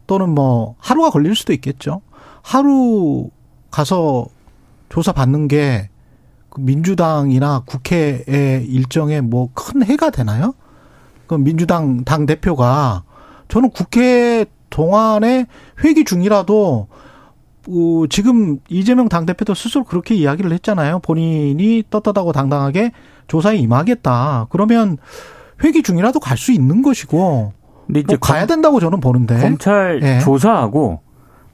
또는 0.07 0.31
뭐 0.31 0.75
하루가 0.81 1.11
걸릴 1.11 1.37
수도 1.37 1.53
있겠죠. 1.53 2.01
하루 2.43 3.31
가서 3.71 4.27
조사 4.89 5.13
받는 5.13 5.49
게그 5.49 6.61
민주당이나 6.61 7.63
국회의 7.67 8.65
일정에 8.67 9.21
뭐 9.21 9.49
큰 9.55 9.83
해가 9.85 10.11
되나요? 10.11 10.55
그 11.27 11.35
민주당 11.35 12.05
당 12.05 12.27
대표가 12.27 13.03
저는 13.49 13.71
국회 13.71 14.45
동안에 14.71 15.47
회기 15.85 16.05
중이라도 16.05 16.89
어, 17.67 18.05
지금 18.11 18.59
이재명 18.69 19.09
당대표도 19.09 19.55
스스로 19.55 19.85
그렇게 19.85 20.15
이야기를 20.15 20.53
했잖아요. 20.53 20.99
본인이 20.99 21.83
떳떳하고 21.89 22.33
당당하게 22.33 22.93
조사에 23.27 23.57
임하겠다. 23.57 24.49
그러면 24.51 24.99
회기 25.63 25.83
중이라도 25.83 26.21
갈 26.21 26.37
수 26.37 26.53
있는 26.53 26.83
것이고 26.83 27.53
근데 27.87 28.01
이제 28.01 28.15
뭐 28.15 28.19
가야 28.19 28.45
된다고 28.47 28.81
저는 28.81 29.01
보는데. 29.01 29.39
검찰 29.41 30.01
예. 30.03 30.19
조사하고 30.21 31.01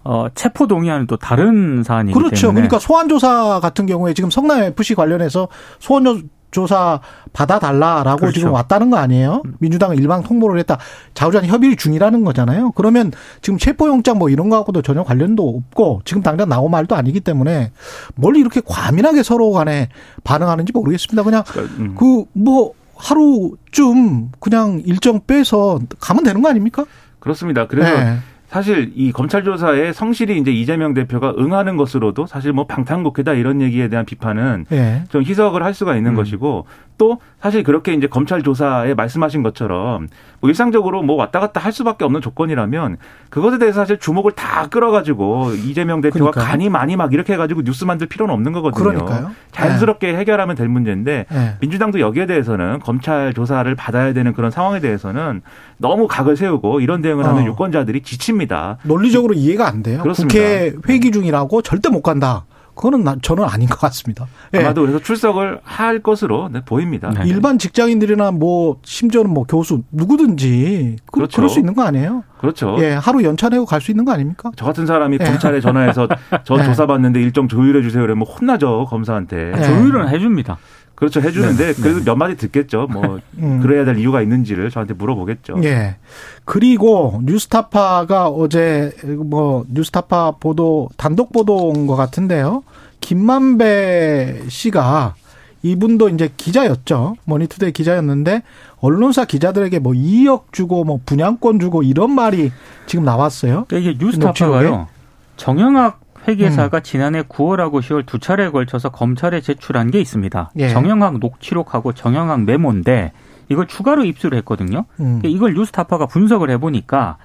어, 0.05 0.27
체포 0.35 0.67
동의안은 0.67 1.07
또 1.07 1.17
다른 1.17 1.83
사안이기 1.83 2.15
그렇죠. 2.15 2.49
때문에 2.49 2.55
그러니까 2.67 2.79
소환 2.79 3.09
조사 3.09 3.61
같은 3.61 3.87
경우에 3.87 4.15
지금 4.15 4.31
성남 4.31 4.63
FC 4.63 4.95
관련해서 4.95 5.49
소환 5.79 6.05
조- 6.05 6.21
조사 6.51 6.99
받아달라라고 7.33 8.19
그렇죠. 8.19 8.41
지금 8.41 8.53
왔다는 8.53 8.91
거 8.91 8.97
아니에요? 8.97 9.43
민주당은 9.61 9.97
일방 9.99 10.25
통보를 10.25 10.59
했다. 10.59 10.79
좌우간 11.15 11.45
협의 11.47 11.77
중이라는 11.77 12.25
거잖아요. 12.25 12.73
그러면 12.73 13.13
지금 13.41 13.57
체포영장 13.57 14.19
뭐 14.19 14.31
이런 14.31 14.49
거하고도 14.49 14.83
전혀 14.83 15.05
관련도 15.05 15.49
없고 15.49 16.01
지금 16.05 16.23
당장 16.23 16.49
나온 16.49 16.73
말도 16.73 16.97
아니기 16.97 17.21
때문에 17.21 17.71
뭘 18.17 18.37
이렇게 18.37 18.61
과민하게 18.65 19.23
서로 19.23 19.53
간에 19.53 19.91
반응하는지 20.25 20.73
모르겠습니다. 20.73 21.23
그냥 21.23 21.45
그러니까, 21.47 21.75
음. 21.79 21.95
그뭐 21.95 22.73
하루쯤 22.97 24.31
그냥 24.41 24.83
일정 24.85 25.21
빼서 25.27 25.79
가면 26.01 26.25
되는 26.25 26.43
거 26.43 26.49
아닙니까? 26.49 26.85
그렇습니다. 27.21 27.67
그래서 27.69 27.91
네. 27.97 28.17
사실 28.51 28.93
이 28.97 29.13
검찰 29.13 29.45
조사에 29.45 29.93
성실히 29.93 30.37
이제 30.39 30.51
이재명 30.51 30.93
대표가 30.93 31.35
응하는 31.39 31.77
것으로도 31.77 32.27
사실 32.27 32.53
뭐 32.53 32.67
방탄국회다 32.67 33.35
이런 33.35 33.61
얘기에 33.61 33.89
대한 33.89 34.05
비판은 34.05 34.67
예. 34.73 35.05
좀 35.09 35.23
희석을 35.23 35.63
할 35.63 35.73
수가 35.73 35.97
있는 35.97 36.13
음. 36.13 36.17
것이고 36.17 36.67
또 36.99 37.21
사실 37.41 37.63
그렇게 37.63 37.95
이제 37.95 38.07
검찰 38.07 38.43
조사에 38.43 38.95
말씀하신 38.95 39.43
것처럼 39.43 40.09
뭐 40.41 40.51
일상적으로 40.51 41.03
뭐 41.03 41.17
왔다 41.17 41.41
갔다 41.41 41.61
할 41.61 41.73
수밖에 41.73 42.05
없는 42.05 42.21
조건이라면 42.21 42.99
그것에 43.31 43.59
대해서 43.59 43.81
사실 43.81 43.99
주목을 43.99 44.33
다 44.33 44.67
끌어가지고 44.69 45.53
이재명 45.67 46.01
대표가 46.01 46.31
그러니까요. 46.31 46.45
간이 46.45 46.69
많이 46.69 46.97
막 46.97 47.13
이렇게 47.13 47.33
해가지고 47.33 47.63
뉴스 47.63 47.85
만들 47.85 48.07
필요는 48.07 48.35
없는 48.35 48.53
거거든요. 48.53 48.85
그러니까요. 48.85 49.31
자연스럽게 49.53 50.17
해결하면 50.17 50.57
될 50.57 50.69
문제인데 50.69 51.27
예. 51.33 51.57
민주당도 51.61 52.01
여기에 52.01 52.27
대해서는 52.27 52.81
검찰 52.81 53.33
조사를 53.33 53.73
받아야 53.75 54.13
되는 54.13 54.33
그런 54.33 54.51
상황에 54.51 54.81
대해서는 54.81 55.43
너무 55.79 56.09
각을 56.09 56.37
세우고 56.37 56.81
이런 56.81 57.01
대응을 57.01 57.25
하는 57.27 57.43
어. 57.43 57.47
유권자들이 57.47 58.03
지칩니다. 58.03 58.79
논리적으로 58.83 59.35
이해가 59.35 59.67
안 59.67 59.83
돼요. 59.83 60.03
그렇습니다. 60.03 60.35
국회 60.35 60.73
회기 60.89 61.11
중이라고 61.11 61.63
절대 61.63 61.89
못 61.89 62.03
간다. 62.03 62.45
그거는 62.81 63.05
나- 63.05 63.17
저는 63.21 63.45
아닌 63.45 63.69
것 63.69 63.79
같습니다. 63.79 64.27
예. 64.55 64.59
아마도 64.61 64.81
그래서 64.81 64.99
출석을 65.01 65.61
할 65.63 65.99
것으로 66.03 66.49
네, 66.51 66.63
보입니다. 66.65 67.11
네. 67.11 67.29
일반 67.29 67.59
직장인들이나 67.59 68.31
뭐 68.31 68.79
심지어는 68.83 69.31
뭐 69.31 69.45
교수 69.45 69.83
누구든지 69.93 70.97
그, 71.05 71.13
그렇죠. 71.13 71.43
럴수 71.43 71.59
있는 71.59 71.75
거 71.75 71.83
아니에요? 71.83 72.25
그렇죠. 72.39 72.77
예, 72.81 72.93
하루 72.93 73.23
연차 73.23 73.51
내고 73.51 73.67
갈 73.67 73.83
수 73.83 73.91
있는 73.91 74.07
거 74.07 74.13
아닙니까? 74.13 74.51
저 74.57 74.65
같은 74.65 74.87
사람이 74.87 75.19
예. 75.21 75.25
검찰에 75.25 75.61
전화해서 75.61 76.09
저 76.45 76.59
예. 76.59 76.65
조사받는데 76.65 77.21
일정 77.21 77.49
조율해 77.49 77.83
주세요. 77.83 78.03
그러면 78.03 78.27
혼나죠 78.27 78.87
검사한테. 78.89 79.53
예. 79.59 79.63
조율은 79.63 80.09
해줍니다. 80.09 80.57
그렇죠 80.95 81.23
해주는데 81.23 81.73
그래도 81.75 82.03
몇 82.05 82.15
마디 82.15 82.37
듣겠죠. 82.37 82.87
뭐 82.91 83.21
음. 83.39 83.61
그래야 83.63 83.87
될 83.87 83.99
이유가 83.99 84.21
있는지를 84.21 84.71
저한테 84.71 84.93
물어보겠죠. 84.95 85.57
예. 85.65 85.97
그리고 86.45 87.21
뉴스타파가 87.25 88.29
어제 88.29 88.93
뭐 89.05 89.65
뉴스타파 89.71 90.33
보도 90.41 90.91
단독 90.99 91.33
보도인 91.33 91.87
것 91.87 91.97
같은데요. 91.97 92.63
김만배 93.01 94.45
씨가 94.49 95.15
이분도 95.63 96.09
이제 96.09 96.31
기자였죠. 96.37 97.17
머니투데이 97.25 97.73
기자였는데 97.73 98.43
언론사 98.81 99.25
기자들에게 99.27 99.79
뭐 99.79 99.93
2억 99.93 100.53
주고 100.53 100.85
뭐 100.85 101.01
분양권 101.05 101.61
주고 101.61 101.83
이런 101.83 102.13
말이 102.13 102.51
지금 102.87 103.05
나왔어요. 103.05 103.67
그러니까 103.69 103.91
이게? 103.91 104.05
뉴스타파가요. 104.05 104.89
정영학 105.37 106.01
회계사가 106.29 106.79
음. 106.79 106.83
지난해 106.83 107.23
9월하고 107.23 107.81
10월 107.81 108.07
두 108.07 108.19
차례에 108.19 108.51
걸쳐서 108.51 108.91
검찰에 108.91 109.41
제출한 109.41 109.91
게 109.91 110.01
있습니다. 110.01 110.53
예. 110.59 110.69
정영학 110.69 111.19
녹취록하고 111.19 111.93
정영학 111.93 112.45
메모인데 112.45 113.13
이걸 113.49 113.67
추가로 113.67 114.05
입수를 114.05 114.39
했거든요. 114.39 114.85
음. 115.01 115.19
그러니까 115.21 115.29
이걸 115.29 115.55
뉴스타파가 115.55 116.07
분석을 116.07 116.51
해보니까 116.51 117.17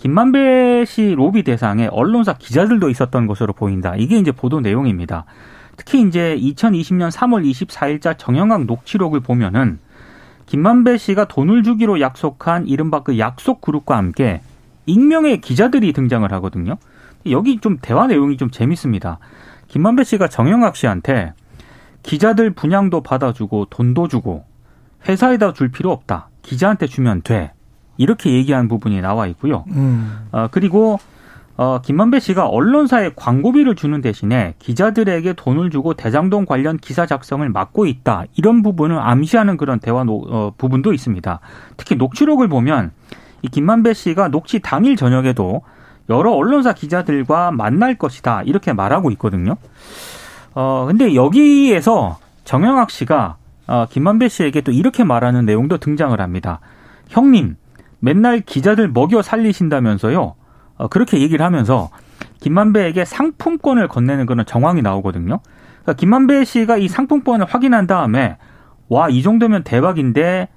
김만배 0.00 0.86
씨 0.86 1.14
로비 1.14 1.42
대상에 1.42 1.86
언론사 1.92 2.32
기자들도 2.32 2.88
있었던 2.88 3.26
것으로 3.26 3.52
보인다. 3.52 3.96
이게 3.96 4.16
이제 4.16 4.32
보도 4.32 4.60
내용입니다. 4.60 5.26
특히 5.76 6.00
이제 6.00 6.38
2020년 6.40 7.10
3월 7.10 7.44
24일자 7.50 8.16
정영학 8.16 8.64
녹취록을 8.64 9.20
보면은 9.20 9.78
김만배 10.46 10.96
씨가 10.96 11.26
돈을 11.26 11.62
주기로 11.62 12.00
약속한 12.00 12.66
이른바 12.66 13.02
그 13.02 13.18
약속 13.18 13.60
그룹과 13.60 13.98
함께 13.98 14.40
익명의 14.86 15.42
기자들이 15.42 15.92
등장을 15.92 16.32
하거든요. 16.32 16.78
여기 17.28 17.58
좀 17.60 17.76
대화 17.82 18.06
내용이 18.06 18.38
좀 18.38 18.50
재밌습니다. 18.50 19.18
김만배 19.68 20.04
씨가 20.04 20.28
정영학 20.28 20.76
씨한테 20.76 21.34
기자들 22.02 22.52
분양도 22.54 23.02
받아주고 23.02 23.66
돈도 23.66 24.08
주고 24.08 24.46
회사에다 25.06 25.52
줄 25.52 25.70
필요 25.70 25.92
없다. 25.92 26.30
기자한테 26.40 26.86
주면 26.86 27.20
돼. 27.20 27.52
이렇게 28.00 28.32
얘기한 28.32 28.66
부분이 28.66 29.02
나와 29.02 29.26
있고요. 29.26 29.64
음. 29.72 30.26
어, 30.32 30.48
그리고 30.50 30.98
어, 31.58 31.82
김만배 31.82 32.18
씨가 32.20 32.46
언론사에 32.46 33.10
광고비를 33.14 33.74
주는 33.74 34.00
대신에 34.00 34.54
기자들에게 34.58 35.34
돈을 35.34 35.68
주고 35.68 35.92
대장동 35.92 36.46
관련 36.46 36.78
기사 36.78 37.04
작성을 37.04 37.46
막고 37.50 37.84
있다. 37.84 38.24
이런 38.38 38.62
부분을 38.62 38.98
암시하는 38.98 39.58
그런 39.58 39.78
대화 39.80 40.04
노, 40.04 40.24
어, 40.30 40.52
부분도 40.56 40.94
있습니다. 40.94 41.40
특히 41.76 41.96
녹취록을 41.96 42.48
보면 42.48 42.92
이 43.42 43.48
김만배 43.48 43.92
씨가 43.92 44.28
녹취 44.28 44.60
당일 44.60 44.96
저녁에도 44.96 45.60
여러 46.08 46.32
언론사 46.32 46.72
기자들과 46.72 47.50
만날 47.50 47.96
것이다. 47.96 48.42
이렇게 48.44 48.72
말하고 48.72 49.10
있거든요. 49.10 49.56
어, 50.54 50.86
근데 50.88 51.14
여기에서 51.14 52.18
정영학 52.44 52.90
씨가 52.90 53.36
어, 53.66 53.84
김만배 53.90 54.28
씨에게 54.28 54.62
또 54.62 54.72
이렇게 54.72 55.04
말하는 55.04 55.44
내용도 55.44 55.76
등장을 55.76 56.18
합니다. 56.18 56.60
형님, 57.08 57.56
맨날 58.00 58.40
기자들 58.40 58.88
먹여 58.88 59.22
살리신다면서요. 59.22 60.34
어, 60.76 60.88
그렇게 60.88 61.20
얘기를 61.20 61.44
하면서 61.44 61.90
김만배에게 62.40 63.04
상품권을 63.04 63.88
건네는 63.88 64.26
그런 64.26 64.44
정황이 64.46 64.82
나오거든요. 64.82 65.40
그러니까 65.82 65.92
김만배 65.94 66.44
씨가 66.44 66.76
이 66.78 66.88
상품권을 66.88 67.46
확인한 67.46 67.86
다음에 67.86 68.36
와 68.88 69.08
이 69.08 69.22
정도면 69.22 69.62
대박인데 69.62 70.48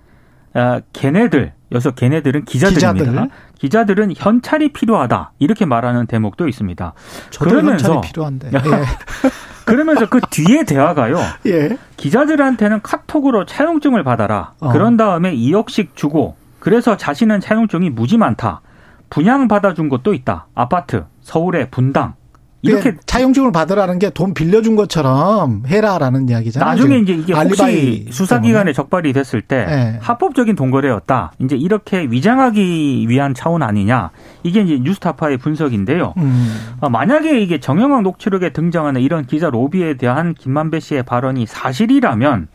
아, 0.56 0.82
걔네들 0.94 1.54
여기서 1.72 1.92
걔네들은 1.92 2.46
기자들입니다. 2.46 3.28
기자들. 3.60 4.00
은 4.00 4.14
현찰이 4.16 4.72
필요하다 4.74 5.32
이렇게 5.40 5.66
말하는 5.66 6.06
대목도 6.08 6.48
있습니다. 6.48 6.94
그러면서- 7.32 7.72
현찰이 7.72 8.02
필요한데. 8.02 8.52
그러면서 9.66 10.08
그 10.10 10.20
뒤에 10.30 10.64
대화가요. 10.66 11.18
예. 11.48 11.52
예. 11.52 11.78
기자들한테는 11.98 12.82
카톡으로 12.82 13.46
차용증을 13.46 14.04
받아라. 14.04 14.54
어. 14.60 14.70
그런 14.72 14.98
다음에 14.98 15.34
2억씩 15.36 15.96
주고 15.96 16.36
그래서 16.63 16.95
자신은 16.95 17.41
차용증이 17.41 17.89
무지 17.89 18.17
많다. 18.17 18.62
분양 19.10 19.49
받아준 19.49 19.89
곳도 19.89 20.13
있다. 20.13 20.47
아파트, 20.56 21.04
서울의 21.19 21.67
분당. 21.71 22.13
이렇게 22.62 22.91
이렇게 22.91 23.02
차용증을 23.06 23.52
받으라는 23.52 23.99
게 23.99 24.10
돈 24.12 24.34
빌려준 24.34 24.78
것처럼 24.78 25.63
해라라는 25.67 26.30
이야기잖아요. 26.30 26.69
나중에. 26.69 26.99
이제 26.99 27.12
이게 27.12 27.34
혹시 27.34 28.08
수사기관에 28.12 28.71
적발이 28.71 29.12
됐을 29.12 29.41
때 29.41 29.65
네. 29.65 29.97
합법적인 30.02 30.56
돈거래였다. 30.56 31.34
이제 31.39 31.58
이렇게 31.58 32.04
위장하기 32.10 33.08
위한 33.10 33.34
차원 33.34 33.62
아니냐. 33.62 34.12
이게 34.43 34.62
이제 34.62 34.80
뉴스타파의 34.82 35.39
분석인데요. 35.39 36.13
음. 36.15 36.56
어, 36.80 36.88
만약에 36.89 37.41
이게 37.41 37.60
정영학 37.60 38.04
녹취록에 38.04 38.54
등장하는 38.54 39.02
이런 39.02 39.26
기자 39.26 39.49
로비에 39.49 39.95
대한 39.97 40.34
김만배 40.34 40.80
씨의 40.80 41.04
발언이 41.04 41.45
사실이라면 41.45 42.47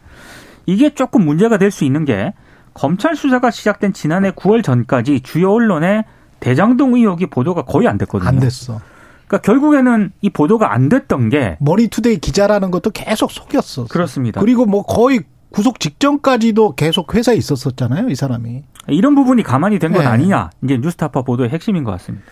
이게 0.64 0.94
조금 0.94 1.26
문제가 1.26 1.58
될 1.58 1.70
수 1.70 1.84
있는 1.84 2.06
게 2.06 2.32
검찰 2.78 3.16
수사가 3.16 3.50
시작된 3.50 3.92
지난해 3.92 4.30
9월 4.30 4.62
전까지 4.62 5.20
주요 5.20 5.52
언론에 5.52 6.04
대장동 6.38 6.94
의혹이 6.94 7.26
보도가 7.26 7.62
거의 7.62 7.88
안 7.88 7.98
됐거든요. 7.98 8.28
안 8.28 8.38
됐어. 8.38 8.80
그러니까 9.26 9.38
결국에는 9.38 10.12
이 10.22 10.30
보도가 10.30 10.72
안 10.72 10.88
됐던 10.88 11.28
게 11.28 11.56
머니투데이 11.60 12.18
기자라는 12.18 12.70
것도 12.70 12.90
계속 12.90 13.32
속였어. 13.32 13.86
그렇습니다. 13.86 14.40
그리고 14.40 14.64
뭐 14.64 14.84
거의 14.84 15.20
구속 15.50 15.80
직전까지도 15.80 16.76
계속 16.76 17.14
회사에 17.14 17.34
있었었잖아요, 17.34 18.10
이 18.10 18.14
사람이. 18.14 18.62
이런 18.86 19.16
부분이 19.16 19.42
가만히 19.42 19.80
된건 19.80 20.02
네. 20.02 20.06
아니냐. 20.06 20.50
이제 20.62 20.78
뉴스타파 20.78 21.22
보도의 21.22 21.50
핵심인 21.50 21.82
것 21.82 21.90
같습니다. 21.92 22.24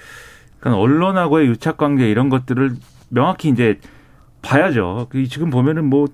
그러니까 0.60 0.80
언론하고의 0.80 1.48
유착 1.48 1.76
관계 1.76 2.08
이런 2.08 2.28
것들을 2.28 2.76
명확히 3.08 3.48
이제 3.48 3.80
봐야죠. 4.42 5.08
그 5.10 5.26
지금 5.26 5.50
보면은 5.50 5.86
뭐 5.86 6.06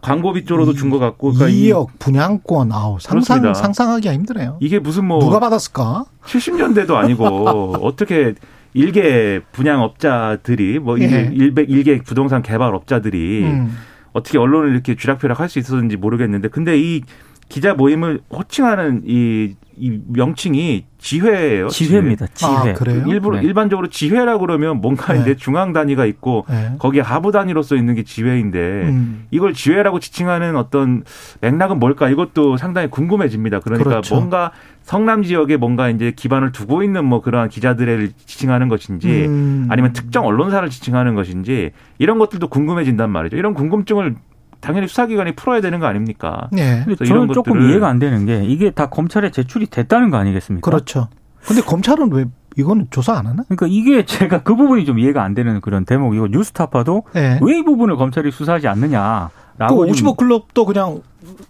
광고비 0.00 0.44
쪽으로도 0.44 0.72
준 0.74 0.90
것 0.90 0.98
같고, 0.98 1.32
그러니까 1.32 1.48
이- 1.48 1.68
2억 1.70 1.88
분양권 1.98 2.72
아우 2.72 2.98
상상 3.00 3.40
그렇습니다. 3.40 3.54
상상하기가 3.54 4.14
힘드네요. 4.14 4.56
이게 4.60 4.78
무슨 4.78 5.04
뭐 5.06 5.20
누가 5.20 5.38
받았을까? 5.40 6.04
70년대도 6.24 6.94
아니고 6.94 7.24
어떻게 7.84 8.34
일개 8.72 9.40
분양업자들이 9.52 10.78
뭐 10.78 10.98
예. 11.00 11.04
일개, 11.04 11.30
일개, 11.34 11.62
일개 11.62 12.02
부동산 12.02 12.42
개발업자들이 12.42 13.44
음. 13.44 13.76
어떻게 14.12 14.38
언론을 14.38 14.72
이렇게 14.72 14.96
쥐락펴락 14.96 15.38
할 15.40 15.48
수 15.48 15.58
있었는지 15.58 15.96
모르겠는데 15.96 16.48
근데 16.48 16.78
이 16.78 17.02
기자 17.50 17.74
모임을 17.74 18.20
호칭하는 18.30 19.02
이, 19.04 19.56
이 19.76 20.00
명칭이 20.06 20.84
지회예요. 20.98 21.68
지회입니다. 21.68 22.28
지회. 22.32 22.48
아, 22.48 22.72
그래요? 22.74 23.02
일부러 23.08 23.40
네. 23.40 23.46
일반적으로 23.46 23.88
지회라 23.88 24.38
그러면 24.38 24.80
뭔가 24.80 25.12
네. 25.12 25.20
이제 25.20 25.34
중앙 25.36 25.72
단위가 25.72 26.06
있고 26.06 26.46
네. 26.48 26.76
거기에 26.78 27.00
하부 27.00 27.32
단위로서 27.32 27.74
있는 27.74 27.96
게 27.96 28.04
지회인데 28.04 28.58
음. 28.58 29.26
이걸 29.32 29.52
지회라고 29.52 29.98
지칭하는 29.98 30.56
어떤 30.56 31.02
맥락은 31.40 31.80
뭘까? 31.80 32.08
이것도 32.08 32.56
상당히 32.56 32.88
궁금해집니다. 32.88 33.60
그러니까 33.60 33.90
그렇죠. 33.90 34.14
뭔가 34.14 34.52
성남 34.82 35.24
지역에 35.24 35.56
뭔가 35.56 35.90
이제 35.90 36.12
기반을 36.14 36.52
두고 36.52 36.84
있는 36.84 37.04
뭐 37.04 37.20
그러한 37.20 37.48
기자들을 37.48 38.12
지칭하는 38.26 38.68
것인지 38.68 39.24
음. 39.26 39.66
아니면 39.70 39.92
특정 39.92 40.24
언론사를 40.24 40.70
지칭하는 40.70 41.16
것인지 41.16 41.72
이런 41.98 42.18
것들도 42.18 42.46
궁금해진단 42.46 43.10
말이죠. 43.10 43.36
이런 43.36 43.54
궁금증을 43.54 44.14
당연히 44.60 44.88
수사기관이 44.88 45.34
풀어야 45.36 45.60
되는 45.60 45.78
거 45.80 45.86
아닙니까? 45.86 46.48
예. 46.56 46.82
근데 46.84 46.96
저는 46.96 47.10
이런 47.10 47.32
조금 47.32 47.54
것들을- 47.54 47.70
이해가 47.70 47.88
안 47.88 47.98
되는 47.98 48.26
게 48.26 48.44
이게 48.44 48.70
다 48.70 48.86
검찰에 48.90 49.30
제출이 49.30 49.66
됐다는 49.66 50.10
거 50.10 50.16
아니겠습니까? 50.18 50.68
그렇죠. 50.70 51.08
근데 51.46 51.62
검찰은 51.62 52.12
왜 52.12 52.26
이거는 52.56 52.88
조사 52.90 53.14
안 53.14 53.26
하나? 53.26 53.44
그러니까 53.44 53.66
이게 53.68 54.04
제가 54.04 54.42
그 54.42 54.54
부분이 54.56 54.84
좀 54.84 54.98
이해가 54.98 55.22
안 55.22 55.34
되는 55.34 55.60
그런 55.60 55.84
대목이고 55.84 56.26
뉴스타파도 56.28 57.04
예. 57.16 57.38
왜이 57.42 57.64
부분을 57.64 57.96
검찰이 57.96 58.30
수사하지 58.30 58.68
않느냐라고 58.68 59.86
그좀55 59.86 60.16
클럽도 60.16 60.64
그냥 60.66 61.00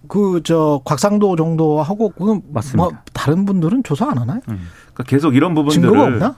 그 0.09 0.40
저 0.44 0.81
곽상도 0.85 1.37
정도 1.37 1.81
하고 1.83 2.11
그건 2.11 2.42
맞습니다. 2.53 2.83
뭐 2.83 2.92
다른 3.12 3.44
분들은 3.44 3.83
조사 3.85 4.09
안 4.11 4.18
하나요? 4.18 4.40
그러니까 4.44 5.05
계속 5.07 5.35
이런 5.37 5.55
부분들을 5.55 5.96
없나? 5.99 6.35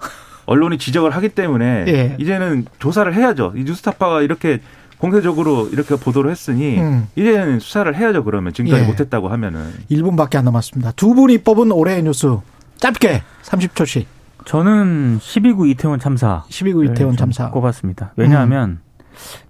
언론이 0.46 0.76
지적을 0.78 1.10
하기 1.12 1.30
때문에 1.30 1.84
예. 1.88 2.16
이제는 2.18 2.66
조사를 2.78 3.12
해야죠. 3.14 3.52
이 3.56 3.64
뉴스타파가 3.64 4.22
이렇게 4.22 4.60
공개적으로 5.02 5.66
이렇게 5.72 5.96
보도를 5.96 6.30
했으니 6.30 6.78
음. 6.78 7.08
이제는 7.16 7.58
수사를 7.58 7.92
해야죠. 7.92 8.22
그러면 8.22 8.52
지금까지 8.52 8.84
예. 8.84 8.86
못했다고 8.86 9.28
하면은 9.30 9.72
1분밖에 9.90 10.36
안 10.36 10.44
남았습니다. 10.44 10.92
두 10.92 11.12
분이 11.14 11.38
뽑은 11.38 11.72
올해의 11.72 12.04
뉴스 12.04 12.36
짧게 12.76 13.22
30초씩. 13.42 14.06
저는 14.44 15.18
12구 15.18 15.68
이태원 15.70 15.98
참사 15.98 16.44
12구 16.48 16.92
이태원 16.92 17.16
좀 17.16 17.32
참사. 17.32 17.50
꼽았습니다. 17.50 18.12
왜냐하면 18.14 18.78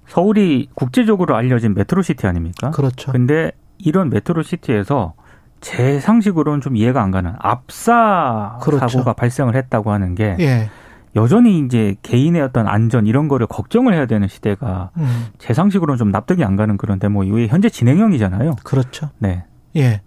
서울이 0.08 0.70
국제적으로 0.74 1.36
알려진 1.36 1.74
metro 1.74 2.03
city 2.03 2.26
아닙니까? 2.26 2.70
그렇죠. 2.70 3.12
근데 3.12 3.52
이런 3.76 4.08
metro 4.08 4.48
city에서 4.48 5.12
제 5.60 6.00
상식으로는 6.00 6.62
좀 6.62 6.76
이해가 6.76 7.02
안 7.02 7.10
가는 7.10 7.34
압사 7.38 8.58
그렇죠. 8.62 8.88
사고가 8.88 9.12
발생을 9.12 9.54
했다고 9.54 9.92
하는 9.92 10.14
게 10.14 10.34
예. 10.40 10.70
여전히 11.14 11.58
이제 11.60 11.94
개인의 12.02 12.40
어떤 12.40 12.66
안전 12.66 13.06
이런 13.06 13.28
거를 13.28 13.46
걱정을 13.46 13.92
해야 13.94 14.06
되는 14.06 14.28
시대가 14.28 14.90
음. 14.96 15.26
제 15.38 15.52
상식으로는 15.52 15.98
좀 15.98 16.10
납득이 16.10 16.42
안 16.44 16.56
가는 16.56 16.76
그런 16.76 16.98
대목이 16.98 17.30
왜 17.30 17.46
현재 17.48 17.68
진행형이잖아요. 17.68 18.56
그렇죠. 18.64 19.10
네. 19.18 19.44
예. 19.76 20.00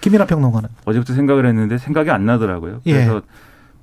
김이나 0.00 0.24
평론가는. 0.26 0.68
어제부터 0.84 1.14
생각을 1.14 1.46
했는데 1.46 1.78
생각이 1.78 2.10
안 2.10 2.26
나더라고요. 2.26 2.80
예. 2.86 2.92
그래서 2.92 3.22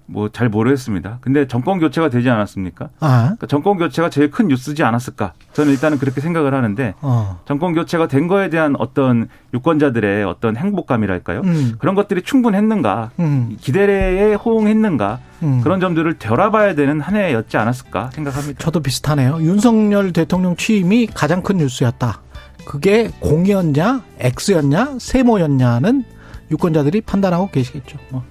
뭐 0.06 0.30
잘 0.30 0.50
모르겠습니다. 0.50 1.20
근데 1.22 1.48
정권 1.48 1.80
교체가 1.80 2.10
되지 2.10 2.30
않았습니까? 2.30 2.90
아. 3.00 3.22
그러니까 3.24 3.48
정권 3.48 3.78
교체가 3.78 4.10
제일 4.10 4.32
큰 4.32 4.48
뉴스지 4.48 4.84
않았을까? 4.84 5.34
저는 5.54 5.72
일단은 5.72 5.98
그렇게 5.98 6.22
생각을 6.22 6.54
하는데 6.54 6.94
어. 7.02 7.40
정권 7.46 7.74
교체가 7.74 8.08
된 8.08 8.28
거에 8.28 8.50
대한 8.50 8.76
어떤 8.80 9.30
유권자들의 9.54 10.24
어떤 10.26 10.58
행복감이랄까요? 10.58 11.42
음. 11.42 11.76
그런 11.80 11.96
것들이 11.96 12.22
충분했는가? 12.22 13.12
음. 13.20 13.58
기대에 13.60 14.34
호응했는가? 14.34 15.20
음. 15.44 15.62
그런 15.62 15.80
점들을 15.80 16.18
되돌아봐야 16.20 16.76
되는 16.76 17.00
한 17.00 17.16
해였지 17.16 17.58
않았을까 17.58 18.12
생각합니다. 18.14 18.60
저도 18.60 18.82
비슷하네요. 18.82 19.38
윤석열 19.42 20.12
대통령 20.14 20.56
취임이 20.56 21.08
가장 21.08 21.42
큰 21.44 21.58
뉴스였다. 21.58 22.22
그게 22.66 23.10
공이었냐, 23.20 24.02
X였냐, 24.20 24.96
세모였냐는 25.00 26.04
유권자들이 26.52 27.02
판단하고 27.02 27.50
계시겠죠. 27.50 27.98
뭐. 28.10 28.24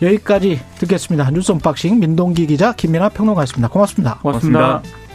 여기까지 0.00 0.60
듣겠습니다. 0.78 1.30
뉴스 1.30 1.52
언박싱 1.52 1.98
민동기 1.98 2.46
기자 2.46 2.72
김민아 2.72 3.08
평론가였습니다. 3.10 3.68
고맙습니다. 3.68 4.18
고맙습니다. 4.22 4.58
고맙습니다. 4.60 5.07